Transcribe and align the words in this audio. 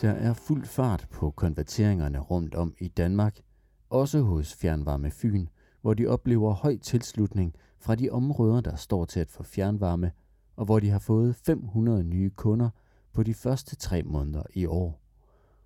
Der 0.00 0.10
er 0.10 0.32
fuld 0.32 0.64
fart 0.64 1.06
på 1.10 1.30
konverteringerne 1.30 2.18
rundt 2.18 2.54
om 2.54 2.74
i 2.78 2.88
Danmark, 2.88 3.40
også 3.90 4.20
hos 4.20 4.54
Fjernvarme 4.54 5.10
Fyn, 5.10 5.46
hvor 5.80 5.94
de 5.94 6.06
oplever 6.06 6.52
høj 6.52 6.76
tilslutning 6.76 7.54
fra 7.78 7.94
de 7.94 8.10
områder, 8.10 8.60
der 8.60 8.76
står 8.76 9.04
til 9.04 9.20
at 9.20 9.30
få 9.30 9.42
fjernvarme, 9.42 10.12
og 10.56 10.64
hvor 10.64 10.80
de 10.80 10.90
har 10.90 10.98
fået 10.98 11.36
500 11.36 12.04
nye 12.04 12.30
kunder 12.30 12.70
på 13.12 13.22
de 13.22 13.34
første 13.34 13.76
tre 13.76 14.02
måneder 14.02 14.42
i 14.54 14.66
år. 14.66 15.00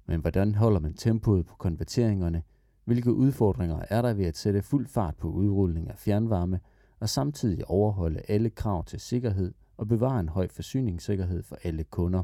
Men 0.07 0.21
hvordan 0.21 0.55
holder 0.55 0.81
man 0.81 0.95
tempoet 0.95 1.47
på 1.47 1.55
konverteringerne? 1.57 2.43
Hvilke 2.85 3.13
udfordringer 3.13 3.83
er 3.91 4.03
der 4.03 4.15
ved 4.15 4.25
at 4.25 4.37
sætte 4.37 4.63
fuld 4.63 4.87
fart 4.87 5.17
på 5.17 5.29
udrulling 5.29 5.91
af 5.91 5.99
fjernvarme 5.99 6.61
og 7.01 7.09
samtidig 7.09 7.71
overholde 7.71 8.21
alle 8.29 8.51
krav 8.51 8.85
til 8.85 9.01
sikkerhed 9.01 9.55
og 9.77 9.89
bevare 9.89 10.21
en 10.21 10.29
høj 10.29 10.49
forsyningssikkerhed 10.49 11.43
for 11.43 11.57
alle 11.63 11.85
kunder? 11.85 12.23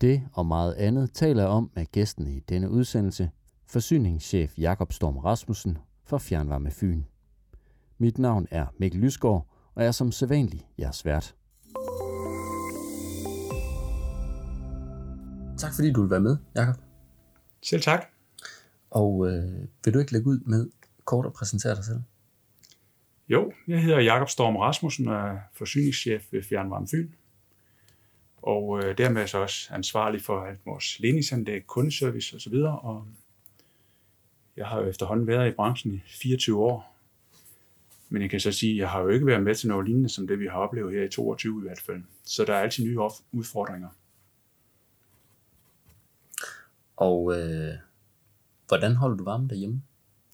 Det 0.00 0.22
og 0.32 0.46
meget 0.46 0.74
andet 0.74 1.12
taler 1.12 1.42
jeg 1.42 1.50
om 1.50 1.70
med 1.74 1.86
gæsten 1.92 2.26
i 2.26 2.40
denne 2.40 2.70
udsendelse, 2.70 3.30
forsyningschef 3.66 4.58
Jakob 4.58 4.92
Storm 4.92 5.16
Rasmussen 5.16 5.78
for 6.04 6.18
Fjernvarme 6.18 6.70
Fyn. 6.70 7.02
Mit 7.98 8.18
navn 8.18 8.46
er 8.50 8.66
Mikkel 8.78 9.00
Lysgaard, 9.00 9.46
og 9.74 9.82
jeg 9.82 9.88
er 9.88 9.92
som 9.92 10.12
sædvanlig 10.12 10.68
jeres 10.78 11.04
vært. 11.04 11.34
Tak 15.58 15.74
fordi 15.74 15.92
du 15.92 16.00
vil 16.00 16.10
være 16.10 16.20
med, 16.20 16.36
Jakob. 16.54 16.74
Selv 17.62 17.82
tak. 17.82 18.04
Og 18.90 19.26
øh, 19.26 19.68
vil 19.84 19.94
du 19.94 19.98
ikke 19.98 20.12
lægge 20.12 20.26
ud 20.26 20.40
med 20.40 20.70
kort 21.04 21.26
at 21.26 21.32
præsentere 21.32 21.74
dig 21.74 21.84
selv? 21.84 22.00
Jo, 23.28 23.52
jeg 23.68 23.82
hedder 23.82 24.00
Jakob 24.00 24.28
Storm 24.28 24.56
Rasmussen 24.56 25.08
og 25.08 25.14
er 25.14 25.38
forsyningschef 25.54 26.22
ved 26.32 26.42
Fjernvarme 26.42 26.88
Fyn. 26.88 27.08
Og 28.48 28.84
øh, 28.84 28.98
dermed 28.98 29.22
er 29.22 29.26
så 29.26 29.38
også 29.38 29.74
ansvarlig 29.74 30.22
for 30.22 30.44
alt 30.44 30.58
vores 30.66 31.00
ledningsanlæg, 31.00 31.66
kundeservice 31.66 32.36
osv. 32.36 32.54
Og 32.54 33.06
jeg 34.56 34.66
har 34.66 34.80
jo 34.80 34.86
efterhånden 34.86 35.26
været 35.26 35.48
i 35.48 35.50
branchen 35.50 35.94
i 35.94 36.00
24 36.06 36.64
år. 36.64 36.96
Men 38.08 38.22
jeg 38.22 38.30
kan 38.30 38.40
så 38.40 38.52
sige, 38.52 38.72
at 38.72 38.78
jeg 38.78 38.90
har 38.90 39.00
jo 39.00 39.08
ikke 39.08 39.26
været 39.26 39.42
med 39.42 39.54
til 39.54 39.68
noget 39.68 39.86
lignende 39.86 40.08
som 40.08 40.26
det, 40.26 40.40
vi 40.40 40.46
har 40.46 40.58
oplevet 40.58 40.94
her 40.94 41.04
i 41.04 41.08
22 41.08 41.60
i 41.60 41.62
hvert 41.62 41.80
fald. 41.80 42.02
Så 42.24 42.44
der 42.44 42.54
er 42.54 42.60
altid 42.60 42.84
nye 42.84 42.98
udfordringer. 43.32 43.88
Og 46.96 47.38
øh, 47.38 47.74
hvordan 48.68 48.94
holder 48.94 49.16
du 49.16 49.24
varmen 49.24 49.50
derhjemme? 49.50 49.82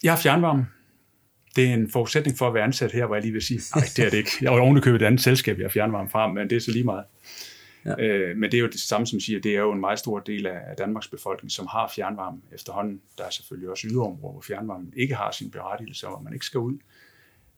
Jeg 0.03 0.13
har 0.13 0.19
fjernvarme. 0.19 0.67
Det 1.57 1.71
er 1.71 1.75
en 1.75 1.91
forudsætning 1.91 2.39
for 2.39 2.49
at 2.49 2.55
være 2.55 2.65
ansat 2.65 2.93
her, 2.93 3.07
hvor 3.07 3.15
jeg 3.15 3.23
lige 3.23 3.33
vil 3.33 3.43
sige, 3.43 3.61
nej, 3.77 3.85
det 3.97 4.05
er 4.05 4.11
det 4.11 4.19
ikke. 4.19 4.31
Jeg 4.41 4.51
har 4.51 4.59
ovenikøbet 4.59 5.03
et 5.03 5.07
andet 5.07 5.21
selskab, 5.21 5.59
jeg 5.59 5.65
har 5.65 5.71
fjernvarme 5.71 6.11
fra, 6.11 6.33
men 6.33 6.51
det 6.51 6.57
er 6.57 6.61
så 6.61 6.71
lige 6.71 6.85
meget. 6.85 7.05
Ja. 7.85 8.03
Øh, 8.03 8.37
men 8.37 8.53
det 8.53 8.59
er 8.59 8.61
jo 8.63 8.67
det 8.67 8.81
samme, 8.81 9.07
som 9.07 9.21
siger, 9.21 9.41
det 9.41 9.57
er 9.57 9.61
jo 9.61 9.73
en 9.73 9.81
meget 9.81 9.99
stor 9.99 10.21
del 10.21 10.47
af 10.47 10.77
Danmarks 10.79 11.09
befolkning, 11.09 11.51
som 11.51 11.67
har 11.67 11.93
fjernvarme 11.95 12.41
efterhånden. 12.53 13.03
Der 13.19 13.25
er 13.25 13.31
selvfølgelig 13.31 13.71
også 13.71 13.89
yderområder, 13.89 14.33
hvor 14.33 14.41
fjernvarmen 14.41 14.93
ikke 14.97 15.15
har 15.15 15.31
sin 15.31 15.51
berettigelse, 15.51 16.07
og 16.07 16.13
hvor 16.13 16.23
man 16.23 16.33
ikke 16.33 16.47
skal 16.47 16.61
ud. 16.61 16.79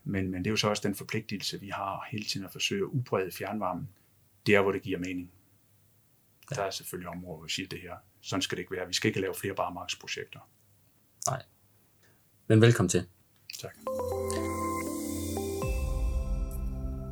Men, 0.05 0.31
men 0.31 0.45
det 0.45 0.47
er 0.47 0.51
jo 0.51 0.57
så 0.57 0.69
også 0.69 0.83
den 0.89 0.95
forpligtelse, 0.95 1.61
vi 1.61 1.69
har 1.69 2.09
hele 2.11 2.25
tiden 2.25 2.47
at 2.47 2.53
forsøge 2.53 2.83
at 2.83 2.89
udbrede 2.89 3.33
fjernvarmen 3.33 3.89
der, 4.47 4.63
hvor 4.63 4.73
det 4.73 4.83
giver 4.83 4.99
mening. 4.99 5.31
Ja. 6.51 6.57
Der 6.57 6.63
er 6.63 6.71
selvfølgelig 6.71 7.09
områder, 7.09 7.37
hvor 7.37 7.45
vi 7.45 7.51
siger 7.51 7.69
det 7.69 7.81
her. 7.81 7.93
Sådan 8.21 8.43
skal 8.43 8.57
det 8.57 8.63
ikke 8.63 8.77
være. 8.77 8.87
Vi 8.87 8.95
skal 8.95 9.09
ikke 9.09 9.21
lave 9.21 9.35
flere 9.35 9.55
barmarksprojekter. 9.55 10.41
Nej. 11.31 11.43
Men 12.47 12.61
velkommen 12.61 12.89
til. 12.89 13.07
Tak. 13.61 13.75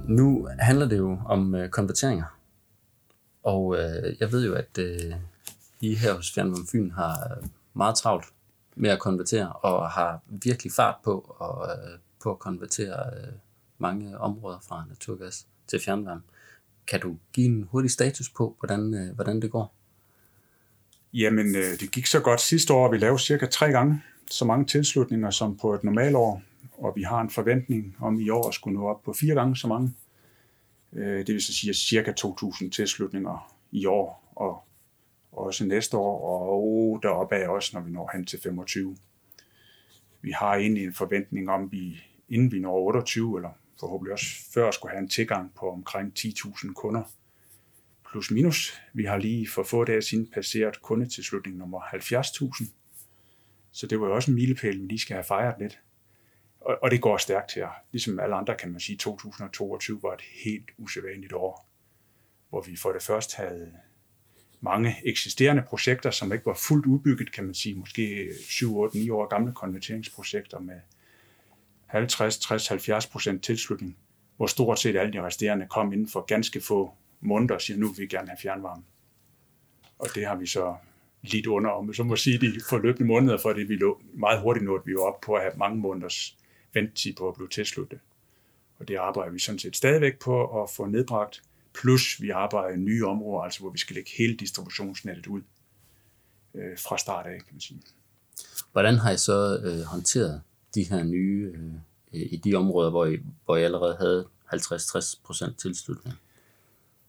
Nu 0.09 0.49
handler 0.59 0.89
det 0.89 0.99
jo 0.99 1.19
om 1.27 1.55
øh, 1.55 1.69
konverteringer. 1.69 2.44
Og 3.45 3.77
øh, 3.79 4.17
jeg 4.21 4.33
ved 4.33 4.47
jo, 4.47 4.55
at 4.55 4.79
øh, 4.79 5.15
I 5.81 5.95
her 5.95 6.15
hos 6.15 6.33
Fjernvarme 6.35 6.67
Fyn 6.73 6.91
har 6.91 7.39
meget 7.75 7.97
travlt 7.97 8.27
med 8.77 8.91
at 8.91 8.99
konvertere, 8.99 9.53
og 9.53 9.91
har 9.91 10.21
virkelig 10.27 10.73
fart 10.73 10.95
på, 11.05 11.35
og, 11.39 11.69
øh, 11.69 11.99
på 12.23 12.31
at 12.31 12.39
konvertere 12.39 13.17
øh, 13.17 13.33
mange 13.79 14.19
områder 14.19 14.59
fra 14.69 14.85
naturgas 14.89 15.47
til 15.67 15.81
fjernvarme. 15.81 16.23
Kan 16.87 17.01
du 17.01 17.17
give 17.33 17.47
en 17.47 17.69
hurtig 17.71 17.91
status 17.91 18.31
på, 18.31 18.57
hvordan, 18.61 18.95
øh, 18.95 19.15
hvordan 19.15 19.43
det 19.43 19.51
går? 19.51 19.75
Jamen, 21.15 21.57
øh, 21.57 21.81
det 21.81 21.91
gik 21.93 22.07
så 22.07 22.21
godt 22.21 22.41
sidste 22.41 22.73
år. 22.73 22.91
Vi 22.91 22.99
lavede 22.99 23.19
cirka 23.19 23.47
tre 23.47 23.67
gange 23.67 24.03
så 24.31 24.45
mange 24.45 24.65
tilslutninger 24.65 25.31
som 25.31 25.57
på 25.57 25.75
et 25.75 25.85
normalår, 25.85 26.43
og 26.79 26.93
vi 26.97 27.03
har 27.03 27.21
en 27.21 27.31
forventning 27.31 27.97
om 28.01 28.21
i 28.21 28.31
år 28.31 28.49
at 28.49 28.55
skulle 28.55 28.79
nå 28.79 28.89
op 28.89 29.03
på 29.03 29.13
fire 29.13 29.35
gange 29.35 29.57
så 29.57 29.69
mange. 29.69 29.95
Øh, 30.95 31.27
det 31.27 31.29
vil 31.29 31.43
så 31.43 31.53
sige 31.55 31.75
cirka 31.75 32.13
2.000 32.21 32.71
tilslutninger 32.71 33.55
i 33.73 33.87
år, 33.87 34.33
og 34.37 34.65
også 35.33 35.65
næste 35.65 35.97
år, 35.97 36.21
og 36.51 37.03
deroppe 37.03 37.37
af 37.37 37.49
også, 37.49 37.71
når 37.75 37.81
vi 37.81 37.91
når 37.91 38.11
hen 38.13 38.27
til 38.27 38.41
25. 38.41 38.97
Vi 40.23 40.31
har 40.31 40.55
egentlig 40.55 40.85
en 40.85 40.95
forventning 40.95 41.51
om, 41.51 41.65
at 41.65 41.73
vi, 41.73 42.03
inden 42.29 42.53
vi 42.53 42.59
når 42.59 42.75
28, 42.75 43.39
eller 43.39 43.51
forhåbentlig 43.81 44.13
også 44.13 44.27
før, 44.55 44.71
skulle 44.71 44.93
have 44.93 45.03
en 45.03 45.09
tilgang 45.09 45.55
på 45.55 45.71
omkring 45.71 46.13
10.000 46.19 46.73
kunder. 46.73 47.03
Plus 48.11 48.31
minus. 48.31 48.81
Vi 48.93 49.05
har 49.05 49.17
lige 49.19 49.49
for 49.49 49.63
få 49.63 49.85
dage 49.85 50.03
siden 50.03 50.27
passeret 50.27 50.83
kundetilslutning 50.83 51.57
nummer 51.57 51.81
70.000. 51.81 52.65
Så 53.73 53.87
det 53.87 54.01
var 54.01 54.07
jo 54.07 54.15
også 54.15 54.31
en 54.31 54.35
milepæl, 54.35 54.81
vi 54.81 54.87
lige 54.87 54.99
skal 54.99 55.15
have 55.15 55.25
fejret 55.25 55.55
lidt 55.59 55.81
og, 56.65 56.79
og 56.83 56.91
det 56.91 57.01
går 57.01 57.17
stærkt 57.17 57.55
her. 57.55 57.69
Ligesom 57.93 58.21
alle 58.21 58.35
andre 58.35 58.57
kan 58.57 58.71
man 58.71 58.81
sige, 58.81 58.97
2022 58.97 60.03
var 60.03 60.13
et 60.13 60.23
helt 60.45 60.71
usædvanligt 60.79 61.33
år, 61.33 61.69
hvor 62.49 62.61
vi 62.61 62.77
for 62.77 62.93
det 62.93 63.03
første 63.03 63.37
havde 63.37 63.73
mange 64.61 64.97
eksisterende 65.05 65.63
projekter, 65.63 66.11
som 66.11 66.33
ikke 66.33 66.47
var 66.47 66.59
fuldt 66.69 66.87
udbygget, 66.87 67.33
kan 67.33 67.45
man 67.45 67.55
sige, 67.55 67.75
måske 67.75 68.31
7, 68.49 68.77
8, 68.77 68.99
9 68.99 69.11
år 69.11 69.27
gamle 69.27 69.53
konverteringsprojekter 69.53 70.59
med 70.59 70.81
50, 71.87 72.39
60, 72.39 72.69
70 72.69 73.07
procent 73.07 73.45
tilslutning, 73.45 73.97
hvor 74.37 74.47
stort 74.47 74.79
set 74.79 74.97
alle 74.97 75.13
de 75.13 75.23
resterende 75.23 75.67
kom 75.71 75.93
inden 75.93 76.09
for 76.09 76.21
ganske 76.21 76.61
få 76.61 76.95
måneder 77.21 77.55
og 77.55 77.61
siger, 77.61 77.79
nu 77.79 77.89
vil 77.89 77.99
vi 77.99 78.07
gerne 78.07 78.29
have 78.29 78.39
fjernvarme. 78.43 78.83
Og 79.99 80.07
det 80.15 80.27
har 80.27 80.37
vi 80.37 80.47
så 80.47 80.77
lidt 81.23 81.47
under, 81.47 81.71
om 81.71 81.95
så 81.95 82.03
må 82.05 82.17
sige 82.17 82.39
de 82.39 82.61
forløbende 82.69 83.07
måneder, 83.07 83.39
for 83.39 83.53
det 83.53 83.69
vi 83.69 83.77
lå 83.77 84.03
meget 84.15 84.41
hurtigt 84.41 84.65
nåede 84.65 84.83
vi 84.87 84.93
jo 84.93 85.05
op 85.05 85.21
på 85.21 85.35
at 85.35 85.43
have 85.43 85.55
mange 85.57 85.79
måneders 85.79 86.37
ventetid 86.75 87.15
på 87.15 87.29
at 87.29 87.35
blive 87.35 87.49
tilsluttet. 87.49 87.99
Og 88.79 88.89
det 88.89 88.97
arbejder 88.97 89.33
vi 89.33 89.39
sådan 89.39 89.59
set 89.59 89.77
stadigvæk 89.77 90.19
på 90.19 90.63
at 90.63 90.71
få 90.71 90.87
nedbragt. 90.87 91.43
Plus 91.75 92.23
vi 92.23 92.31
arbejder 92.31 92.69
i 92.69 92.77
nye 92.77 93.07
områder, 93.07 93.43
altså 93.43 93.61
hvor 93.61 93.71
vi 93.71 93.79
skal 93.79 93.95
lægge 93.95 94.11
hele 94.19 94.37
distributionsnettet 94.37 95.27
ud 95.27 95.43
øh, 96.55 96.79
fra 96.79 96.99
start 96.99 97.27
af, 97.27 97.37
kan 97.37 97.49
man 97.53 97.61
sige. 97.61 97.81
Hvordan 98.73 98.95
har 98.95 99.11
I 99.11 99.17
så 99.17 99.61
øh, 99.65 99.81
håndteret 99.85 100.43
de 100.75 100.83
her 100.83 101.03
nye 101.03 101.53
øh, 101.55 101.73
i 102.13 102.37
de 102.37 102.55
områder, 102.55 102.91
hvor 102.91 103.07
I, 103.07 103.19
hvor 103.45 103.57
I 103.57 103.63
allerede 103.63 103.97
havde 103.97 104.27
50-60% 104.53 105.57
tilslutning? 105.57 106.17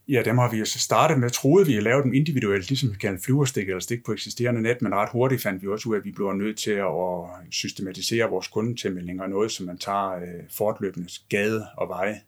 Ja, 0.07 0.21
dem 0.25 0.37
har 0.37 0.51
vi 0.51 0.57
jo 0.57 0.65
så 0.65 0.79
startet 0.79 1.19
med. 1.19 1.29
Troede 1.29 1.65
vi 1.65 1.77
at 1.77 1.83
lave 1.83 2.03
dem 2.03 2.13
individuelt, 2.13 2.69
ligesom 2.69 2.91
vi 2.91 2.95
kan 2.95 3.19
flyverstik 3.19 3.67
eller 3.69 3.79
stik 3.79 4.05
på 4.05 4.11
eksisterende 4.11 4.61
net, 4.61 4.81
men 4.81 4.95
ret 4.95 5.09
hurtigt 5.11 5.41
fandt 5.41 5.61
vi 5.61 5.67
også 5.67 5.89
ud 5.89 5.95
af, 5.95 5.99
at 5.99 6.05
vi 6.05 6.11
bliver 6.11 6.33
nødt 6.33 6.57
til 6.57 6.71
at 6.71 7.53
systematisere 7.53 8.29
vores 8.29 8.47
kundetilmeldinger, 8.47 9.27
noget 9.27 9.51
som 9.51 9.65
man 9.65 9.77
tager 9.77 10.11
øh, 10.11 10.49
fortløbende 10.51 11.09
gade 11.29 11.67
og 11.77 11.89
veje 11.89 12.21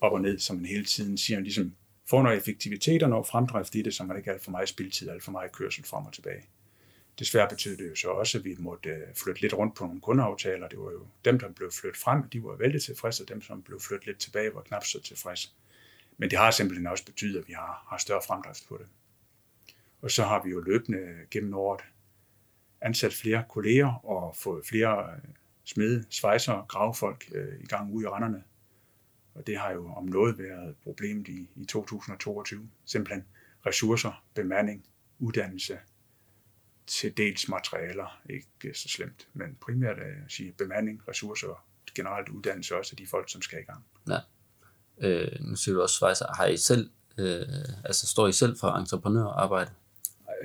op 0.00 0.12
og 0.12 0.20
ned, 0.20 0.38
som 0.38 0.56
man 0.56 0.66
hele 0.66 0.84
tiden 0.84 1.18
siger, 1.18 1.40
ligesom 1.40 1.74
får 2.10 2.22
noget 2.22 2.38
effektivitet 2.38 3.02
og 3.02 3.10
noget 3.10 3.26
fremdrift 3.26 3.74
i 3.74 3.82
det, 3.82 3.94
så 3.94 4.04
man 4.04 4.16
ikke 4.16 4.30
alt 4.30 4.44
for 4.44 4.50
meget 4.50 4.68
spildtid, 4.68 5.08
alt 5.08 5.22
for 5.22 5.32
meget 5.32 5.52
kørsel 5.52 5.84
frem 5.84 6.06
og 6.06 6.12
tilbage. 6.12 6.42
Desværre 7.18 7.48
betød 7.48 7.76
det 7.76 7.90
jo 7.90 7.94
så 7.94 8.08
også, 8.08 8.38
at 8.38 8.44
vi 8.44 8.56
måtte 8.58 8.88
øh, 8.88 9.14
flytte 9.24 9.40
lidt 9.40 9.54
rundt 9.54 9.76
på 9.76 9.84
nogle 9.84 10.00
kundeaftaler. 10.00 10.68
Det 10.68 10.78
var 10.78 10.90
jo 10.90 11.06
dem, 11.24 11.38
der 11.38 11.52
blev 11.52 11.70
flyttet 11.72 12.00
frem, 12.00 12.28
de 12.28 12.42
var 12.42 12.56
vældig 12.56 12.82
tilfredse, 12.82 13.22
og 13.24 13.28
dem, 13.28 13.42
som 13.42 13.62
blev 13.62 13.80
flyttet 13.80 14.06
lidt 14.06 14.18
tilbage, 14.18 14.54
var 14.54 14.60
knap 14.60 14.84
så 14.84 15.02
tilfredse. 15.02 15.48
Men 16.18 16.30
det 16.30 16.38
har 16.38 16.50
simpelthen 16.50 16.86
også 16.86 17.04
betydet, 17.04 17.40
at 17.40 17.48
vi 17.48 17.52
har, 17.52 17.86
har 17.88 17.98
større 17.98 18.22
fremdrift 18.26 18.68
på 18.68 18.78
det. 18.78 18.86
Og 20.02 20.10
så 20.10 20.24
har 20.24 20.42
vi 20.42 20.50
jo 20.50 20.60
løbende 20.60 20.98
gennem 21.30 21.54
året 21.54 21.80
ansat 22.80 23.14
flere 23.14 23.44
kolleger 23.48 24.06
og 24.06 24.36
fået 24.36 24.66
flere 24.66 25.12
øh, 25.12 25.18
smede, 25.64 26.04
svejser 26.10 26.52
og 26.52 26.68
gravefolk 26.68 27.24
øh, 27.34 27.60
i 27.60 27.66
gang 27.66 27.92
ude 27.92 28.04
i 28.04 28.08
renderne. 28.08 28.44
Og 29.34 29.46
det 29.46 29.58
har 29.58 29.72
jo 29.72 29.92
om 29.92 30.04
noget 30.04 30.38
været 30.38 30.76
problemet 30.82 31.28
i, 31.28 31.50
i 31.56 31.64
2022. 31.64 32.68
Simpelthen 32.84 33.24
ressourcer, 33.66 34.24
bemanding, 34.34 34.86
uddannelse, 35.18 35.78
til 36.86 37.16
dels 37.16 37.48
materialer, 37.48 38.22
ikke 38.30 38.74
så 38.74 38.88
slemt, 38.88 39.28
men 39.32 39.56
primært 39.60 39.98
øh, 39.98 40.24
at 40.24 40.32
sige 40.32 40.52
bemanding, 40.52 41.08
ressourcer 41.08 41.48
og 41.48 41.60
generelt 41.94 42.28
uddannelse 42.28 42.76
også 42.76 42.92
af 42.92 42.96
de 42.96 43.06
folk, 43.06 43.30
som 43.30 43.42
skal 43.42 43.60
i 43.60 43.64
gang. 43.64 43.84
Ja. 44.08 44.18
Øh, 45.00 45.28
nu 45.40 45.56
siger 45.56 45.74
du 45.74 45.82
også 45.82 45.94
svejser. 45.94 46.26
Har 46.36 46.46
I 46.46 46.56
selv, 46.56 46.90
øh, 47.18 47.42
altså 47.84 48.06
står 48.06 48.28
I 48.28 48.32
selv 48.32 48.58
for 48.58 48.68
entreprenørarbejde? 48.68 49.70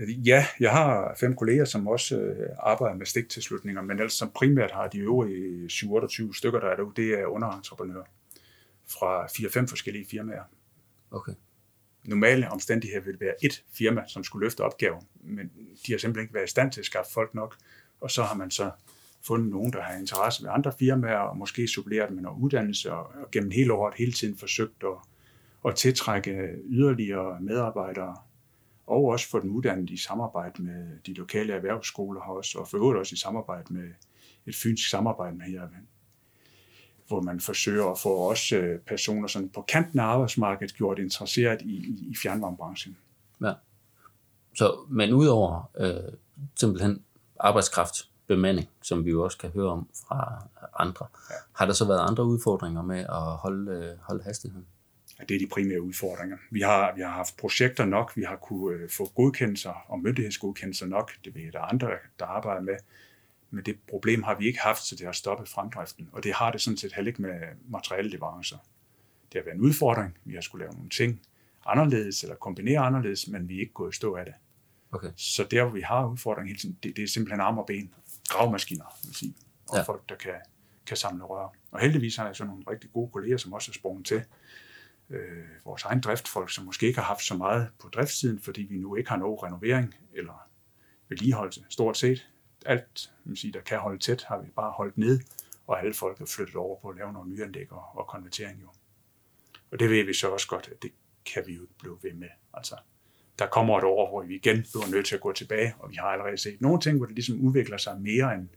Ja, 0.07 0.45
jeg 0.59 0.71
har 0.71 1.15
fem 1.19 1.35
kolleger, 1.35 1.65
som 1.65 1.87
også 1.87 2.17
øh, 2.19 2.49
arbejder 2.59 2.95
med 2.95 3.05
stiktilslutninger, 3.05 3.81
men 3.81 3.99
altså 3.99 4.17
som 4.17 4.31
primært 4.35 4.71
har 4.71 4.87
de 4.87 4.97
øvrige 4.97 5.67
7-28 5.67 6.37
stykker, 6.37 6.59
der 6.59 6.67
er 6.67 6.75
derude, 6.75 6.93
det 6.95 7.19
er 7.19 7.25
underentreprenører 7.25 8.05
fra 8.87 9.25
4-5 9.25 9.67
forskellige 9.67 10.05
firmaer. 10.11 10.43
Okay. 11.11 11.33
normale 12.03 12.51
omstændigheder 12.51 13.03
ville 13.03 13.19
være 13.19 13.33
et 13.43 13.63
firma, 13.73 14.03
som 14.07 14.23
skulle 14.23 14.45
løfte 14.45 14.61
opgaven, 14.61 15.03
men 15.23 15.51
de 15.87 15.91
har 15.91 15.99
simpelthen 15.99 16.23
ikke 16.23 16.33
været 16.33 16.47
i 16.47 16.51
stand 16.51 16.71
til 16.71 16.79
at 16.79 16.85
skaffe 16.85 17.11
folk 17.13 17.33
nok, 17.33 17.55
og 18.01 18.11
så 18.11 18.23
har 18.23 18.35
man 18.35 18.51
så 18.51 18.71
fundet 19.21 19.49
nogen, 19.49 19.73
der 19.73 19.81
har 19.81 19.93
interesse 19.93 20.43
ved 20.43 20.49
andre 20.53 20.73
firmaer, 20.79 21.17
og 21.17 21.37
måske 21.37 21.67
suppleret 21.67 22.11
med 22.11 22.23
noget 22.23 22.39
uddannelse, 22.39 22.93
og, 22.93 23.11
og 23.21 23.31
gennem 23.31 23.51
hele 23.51 23.73
året 23.73 23.93
hele 23.97 24.11
tiden 24.11 24.37
forsøgt 24.37 24.83
at, 24.83 25.09
at 25.65 25.75
tiltrække 25.75 26.55
yderligere 26.65 27.41
medarbejdere, 27.41 28.15
og 28.87 29.05
også 29.05 29.29
få 29.29 29.39
dem 29.39 29.51
uddannet 29.51 29.89
i 29.89 29.97
samarbejde 29.97 30.63
med 30.63 30.99
de 31.05 31.13
lokale 31.13 31.53
erhvervsskoler 31.53 32.21
også, 32.21 32.59
og 32.59 32.67
for 32.67 32.77
øvrigt 32.77 32.99
også 32.99 33.13
i 33.13 33.17
samarbejde 33.17 33.73
med 33.73 33.89
et 34.45 34.55
fynsk 34.55 34.89
samarbejde 34.89 35.37
med 35.37 35.45
her, 35.45 35.67
hvor 37.07 37.21
man 37.21 37.39
forsøger 37.39 37.85
at 37.85 37.99
få 37.99 38.09
også 38.09 38.55
øh, 38.55 38.79
personer 38.79 39.27
sådan 39.27 39.49
på 39.49 39.61
kanten 39.61 39.99
af 39.99 40.03
arbejdsmarkedet 40.03 40.75
gjort 40.75 40.99
interesseret 40.99 41.61
i, 41.61 41.75
i, 41.75 42.07
i 42.11 42.15
fjernvarmebranchen. 42.23 42.97
Ja. 43.41 43.53
Så, 44.55 44.85
men 44.89 45.13
udover 45.13 45.71
øh, 45.77 46.13
simpelthen 46.55 47.03
arbejdskraft, 47.39 48.08
bemanding, 48.29 48.67
som 48.81 49.05
vi 49.05 49.09
jo 49.09 49.23
også 49.23 49.37
kan 49.37 49.49
høre 49.49 49.69
om 49.69 49.87
fra 49.93 50.43
andre, 50.79 51.05
ja. 51.29 51.35
har 51.55 51.65
der 51.65 51.73
så 51.73 51.85
været 51.85 52.09
andre 52.09 52.25
udfordringer 52.25 52.81
med 52.81 52.99
at 52.99 53.37
holde, 53.43 53.71
øh, 53.71 53.97
holde 54.01 54.23
hastigheden? 54.23 54.65
Ja, 55.19 55.23
det 55.23 55.35
er 55.35 55.39
de 55.39 55.47
primære 55.47 55.81
udfordringer. 55.81 56.37
Vi 56.51 56.61
har, 56.61 56.95
vi 56.95 57.01
har 57.01 57.09
haft 57.09 57.37
projekter 57.37 57.85
nok, 57.85 58.11
vi 58.15 58.23
har 58.23 58.35
kunne 58.35 58.75
øh, 58.75 58.89
få 58.89 59.11
godkendelser 59.15 59.73
og 59.87 59.99
myndighedsgodkendelser 59.99 60.85
nok, 60.85 61.11
det 61.25 61.47
er 61.47 61.51
der 61.51 61.59
andre, 61.59 61.89
der 62.19 62.25
arbejder 62.25 62.61
med, 62.61 62.75
men 63.51 63.65
det 63.65 63.77
problem 63.89 64.23
har 64.23 64.35
vi 64.35 64.47
ikke 64.47 64.59
haft, 64.59 64.83
så 64.83 64.95
det 64.95 65.05
har 65.05 65.11
stoppet 65.11 65.47
fremdriften. 65.47 66.09
Og 66.11 66.23
det 66.23 66.33
har 66.33 66.51
det 66.51 66.61
sådan 66.61 66.77
set 66.77 66.93
heller 66.93 67.09
ikke 67.09 67.21
med 67.21 67.39
materialeleverancer. 67.69 68.57
Det 69.33 69.41
har 69.41 69.43
været 69.45 69.55
en 69.55 69.61
udfordring. 69.61 70.17
Vi 70.25 70.33
har 70.33 70.41
skulle 70.41 70.65
lave 70.65 70.73
nogle 70.73 70.89
ting 70.89 71.21
anderledes, 71.65 72.23
eller 72.23 72.35
kombinere 72.35 72.79
anderledes, 72.79 73.27
men 73.27 73.49
vi 73.49 73.55
er 73.55 73.59
ikke 73.59 73.73
gået 73.73 73.93
i 73.93 73.95
stå 73.95 74.15
af 74.15 74.25
det. 74.25 74.33
Okay. 74.91 75.11
Så 75.15 75.47
der, 75.51 75.63
hvor 75.63 75.71
vi 75.71 75.81
har 75.81 76.05
udfordringen 76.05 76.47
hele 76.47 76.59
tiden, 76.59 76.77
det, 76.83 76.95
det 76.95 77.03
er 77.03 77.07
simpelthen 77.07 77.41
arm 77.41 77.57
og 77.57 77.65
ben, 77.65 77.93
gravmaskiner, 78.29 78.85
vil 79.03 79.15
sige, 79.15 79.35
og 79.69 79.77
ja. 79.77 79.83
folk, 79.83 80.09
der 80.09 80.15
kan, 80.15 80.35
kan 80.85 80.97
samle 80.97 81.23
rør. 81.23 81.55
Og 81.71 81.79
heldigvis 81.79 82.15
har 82.15 82.25
jeg 82.25 82.35
så 82.35 82.45
nogle 82.45 82.63
rigtig 82.69 82.91
gode 82.93 83.11
kolleger, 83.11 83.37
som 83.37 83.53
også 83.53 83.71
er 83.71 83.73
sprunget 83.73 84.05
til. 84.05 84.23
Øh, 85.09 85.45
vores 85.65 85.83
egen 85.83 86.01
driftfolk, 86.01 86.49
som 86.49 86.65
måske 86.65 86.87
ikke 86.87 86.99
har 86.99 87.05
haft 87.05 87.23
så 87.23 87.35
meget 87.35 87.69
på 87.79 87.89
driftssiden, 87.89 88.39
fordi 88.39 88.61
vi 88.61 88.77
nu 88.77 88.95
ikke 88.95 89.09
har 89.09 89.17
nogen 89.17 89.43
renovering 89.43 89.95
eller 90.13 90.49
vedligeholdelse, 91.09 91.65
stort 91.69 91.97
set 91.97 92.29
alt, 92.65 93.13
man 93.23 93.35
sige, 93.35 93.53
der 93.53 93.61
kan 93.61 93.79
holde 93.79 93.99
tæt, 93.99 94.23
har 94.23 94.41
vi 94.41 94.49
bare 94.49 94.71
holdt 94.71 94.97
ned, 94.97 95.19
og 95.67 95.79
alle 95.79 95.93
folk 95.93 96.21
er 96.21 96.25
flyttet 96.25 96.55
over 96.55 96.79
på 96.81 96.89
at 96.89 96.95
lave 96.95 97.13
nogle 97.13 97.29
nyanlæg 97.29 97.71
og, 97.71 97.83
og 97.93 98.07
konvertering 98.07 98.61
jo. 98.61 98.69
Og 99.71 99.79
det 99.79 99.89
ved 99.89 100.03
vi 100.03 100.13
så 100.13 100.29
også 100.29 100.47
godt, 100.47 100.67
at 100.67 100.81
det 100.81 100.91
kan 101.25 101.43
vi 101.47 101.53
jo 101.53 101.61
ikke 101.61 101.77
blive 101.79 101.99
ved 102.01 102.13
med. 102.13 102.29
Altså, 102.53 102.75
der 103.39 103.47
kommer 103.47 103.77
et 103.77 103.83
år, 103.83 104.09
hvor 104.09 104.23
vi 104.23 104.35
igen 104.35 104.55
bliver 104.55 104.91
nødt 104.91 105.05
til 105.05 105.15
at 105.15 105.21
gå 105.21 105.33
tilbage, 105.33 105.73
og 105.79 105.89
vi 105.89 105.95
har 105.95 106.07
allerede 106.07 106.37
set 106.37 106.61
nogle 106.61 106.81
ting, 106.81 106.97
hvor 106.97 107.05
det 107.05 107.15
ligesom 107.15 107.39
udvikler 107.39 107.77
sig 107.77 108.01
mere, 108.01 108.33
end, 108.35 108.47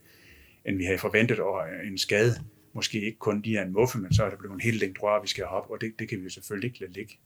end 0.65 0.77
vi 0.77 0.85
havde 0.85 0.99
forventet, 0.99 1.39
og 1.39 1.69
øh, 1.69 1.87
en 1.87 1.99
skade 1.99 2.35
måske 2.73 3.01
ikke 3.01 3.19
kun 3.19 3.43
lige 3.43 3.63
en 3.63 3.73
muffe, 3.73 3.99
men 3.99 4.15
så 4.15 4.25
er 4.25 4.31
der 4.31 4.37
blevet 4.37 4.55
en 4.55 4.61
helt 4.61 4.81
længt 4.81 5.03
rør, 5.03 5.23
vi 5.23 5.29
skal 5.29 5.45
have 5.45 5.63
op, 5.63 5.71
og 5.71 5.81
det, 5.81 5.95
det 5.99 6.09
kan 6.09 6.19
vi 6.19 6.25
jo 6.25 6.31
selvfølgelig 6.31 6.69
ikke 6.69 6.81
lade 6.81 6.93
ligge. 6.93 7.19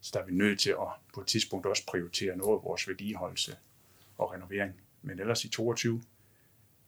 Så 0.00 0.10
der 0.14 0.20
er 0.20 0.26
vi 0.26 0.32
nødt 0.32 0.60
til 0.60 0.70
at 0.70 0.76
på 1.14 1.20
et 1.20 1.26
tidspunkt 1.26 1.66
også 1.66 1.86
prioritere 1.86 2.36
noget 2.36 2.58
af 2.58 2.64
vores 2.64 2.88
vedligeholdelse 2.88 3.56
og 4.18 4.32
renovering. 4.32 4.72
Men 5.02 5.20
ellers 5.20 5.44
i 5.44 5.48
22 5.48 6.02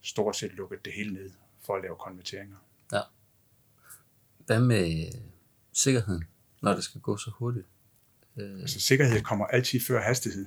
stort 0.03 0.37
set 0.37 0.53
lukket 0.53 0.85
det 0.85 0.93
hele 0.93 1.13
ned 1.15 1.31
for 1.67 1.77
at 1.77 1.83
lave 1.83 1.97
konverteringer. 1.97 2.57
Ja. 2.93 3.01
Hvad 4.47 4.61
med 4.61 5.07
øh, 5.07 5.21
sikkerheden, 5.73 6.25
når 6.63 6.75
det 6.75 6.85
skal 6.85 7.01
gå 7.01 7.17
så 7.17 7.31
hurtigt? 7.31 7.67
Øh... 8.41 8.61
Altså 8.61 8.81
sikkerhed 8.81 9.21
kommer 9.21 9.47
altid 9.47 9.81
før 9.81 10.01
hastighed, 10.01 10.47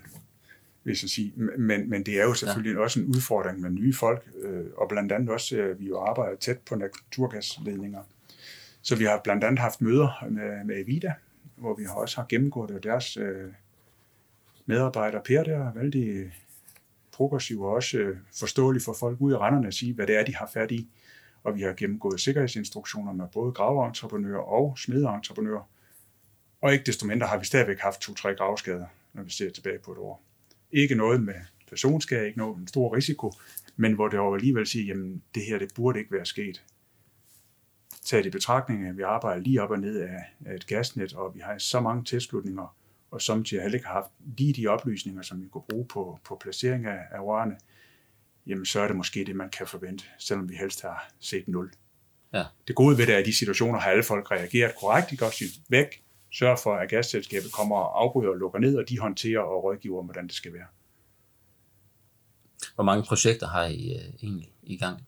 vil 0.83 0.91
jeg 1.01 1.09
sige. 1.09 1.33
Men, 1.57 1.89
men 1.89 2.05
det 2.05 2.19
er 2.19 2.23
jo 2.23 2.33
selvfølgelig 2.33 2.75
ja. 2.75 2.79
også 2.79 2.99
en 2.99 3.05
udfordring 3.05 3.59
med 3.59 3.69
nye 3.69 3.93
folk, 3.93 4.29
øh, 4.43 4.65
og 4.77 4.89
blandt 4.89 5.11
andet 5.11 5.29
også, 5.29 5.55
øh, 5.55 5.79
vi 5.79 5.87
jo 5.87 5.99
arbejder 5.99 6.37
tæt 6.37 6.59
på 6.59 6.75
naturgasledninger. 6.75 8.03
Så 8.81 8.95
vi 8.95 9.03
har 9.03 9.21
blandt 9.23 9.43
andet 9.43 9.59
haft 9.59 9.81
møder 9.81 10.27
med, 10.29 10.63
med 10.65 10.81
Evida, 10.81 11.13
hvor 11.55 11.75
vi 11.75 11.85
også 11.95 12.15
har 12.15 12.25
gennemgået 12.29 12.69
det, 12.69 12.83
deres 12.83 13.17
øh, 13.17 13.51
medarbejdere, 14.65 15.21
Per 15.25 15.43
der, 15.43 15.67
er 15.67 15.73
vældig 15.73 16.31
progressiv 17.11 17.61
og 17.61 17.71
også 17.71 17.97
øh, 17.97 18.17
forståelig 18.39 18.81
for 18.81 18.95
folk 18.99 19.21
ude 19.21 19.35
i 19.35 19.37
renderne 19.37 19.67
at 19.67 19.73
sige, 19.73 19.93
hvad 19.93 20.07
det 20.07 20.19
er, 20.19 20.23
de 20.23 20.35
har 20.35 20.49
fat 20.53 20.71
i. 20.71 20.89
Og 21.43 21.55
vi 21.55 21.61
har 21.61 21.73
gennemgået 21.73 22.21
sikkerhedsinstruktioner 22.21 23.13
med 23.13 23.25
både 23.33 23.51
graveentreprenører 23.51 24.41
og 24.41 24.77
smedeentreprenører. 24.77 25.69
Og 26.63 26.73
ikke 26.73 26.85
desto 26.85 27.05
mindre 27.07 27.27
har 27.27 27.37
vi 27.37 27.45
stadigvæk 27.45 27.79
haft 27.79 28.01
to-tre 28.01 28.35
gravskader, 28.35 28.85
når 29.13 29.23
vi 29.23 29.31
ser 29.31 29.49
tilbage 29.49 29.79
på 29.79 29.91
et 29.91 29.97
år. 29.97 30.23
Ikke 30.71 30.95
noget 30.95 31.23
med 31.23 31.33
personskade, 31.69 32.27
ikke 32.27 32.37
noget 32.37 32.55
med 32.57 32.61
en 32.61 32.67
stor 32.67 32.95
risiko, 32.95 33.31
men 33.75 33.93
hvor 33.93 34.07
det 34.07 34.17
jo 34.17 34.35
alligevel 34.35 34.67
siger, 34.67 34.85
jamen 34.85 35.23
det 35.35 35.43
her, 35.45 35.59
det 35.59 35.69
burde 35.75 35.99
ikke 35.99 36.11
være 36.11 36.25
sket. 36.25 36.63
Tag 38.05 38.19
det 38.19 38.25
i 38.25 38.29
betragtning, 38.29 38.87
at 38.87 38.97
vi 38.97 39.01
arbejder 39.01 39.41
lige 39.41 39.61
op 39.61 39.69
og 39.69 39.79
ned 39.79 39.99
af, 39.99 40.53
et 40.55 40.67
gasnet, 40.67 41.13
og 41.13 41.35
vi 41.35 41.39
har 41.39 41.57
så 41.57 41.79
mange 41.79 42.03
tilslutninger, 42.03 42.75
og 43.11 43.21
samtidig 43.21 43.61
heller 43.61 43.77
ikke 43.77 43.87
har 43.87 43.93
haft 43.93 44.11
lige 44.37 44.53
de 44.53 44.67
oplysninger, 44.67 45.21
som 45.21 45.41
vi 45.43 45.47
kunne 45.47 45.63
bruge 45.69 45.85
på, 45.85 46.19
på 46.23 46.37
placering 46.41 46.85
af, 46.85 46.99
af 47.11 47.19
rørene, 47.19 47.57
jamen 48.47 48.65
så 48.65 48.79
er 48.79 48.87
det 48.87 48.95
måske 48.95 49.23
det, 49.25 49.35
man 49.35 49.49
kan 49.49 49.67
forvente, 49.67 50.05
selvom 50.17 50.49
vi 50.49 50.55
helst 50.55 50.81
har 50.81 51.11
set 51.19 51.47
nul. 51.47 51.71
Ja. 52.33 52.43
Det 52.67 52.75
gode 52.75 52.97
ved 52.97 53.07
det 53.07 53.15
er, 53.15 53.19
at 53.19 53.25
de 53.25 53.35
situationer 53.35 53.79
har 53.79 53.91
alle 53.91 54.03
folk 54.03 54.31
reageret 54.31 54.73
korrekt. 54.79 55.09
De 55.09 55.17
kan 55.17 55.27
også 55.27 55.37
sige 55.37 55.61
væk, 55.69 56.02
sørge 56.33 56.57
for, 56.63 56.75
at 56.75 56.89
gasselskabet 56.89 57.51
kommer 57.51 57.75
og 57.75 58.01
afbryder 58.01 58.29
og 58.29 58.37
lukker 58.37 58.59
ned, 58.59 58.77
og 58.77 58.89
de 58.89 58.99
håndterer 58.99 59.39
og 59.39 59.63
rådgiver 59.63 59.99
om, 59.99 60.05
hvordan 60.05 60.27
det 60.27 60.35
skal 60.35 60.53
være. 60.53 60.67
Hvor 62.75 62.83
mange 62.83 63.03
projekter 63.03 63.47
har 63.47 63.65
I 63.65 63.95
uh, 63.95 64.23
egentlig 64.23 64.53
i 64.63 64.77
gang? 64.77 65.07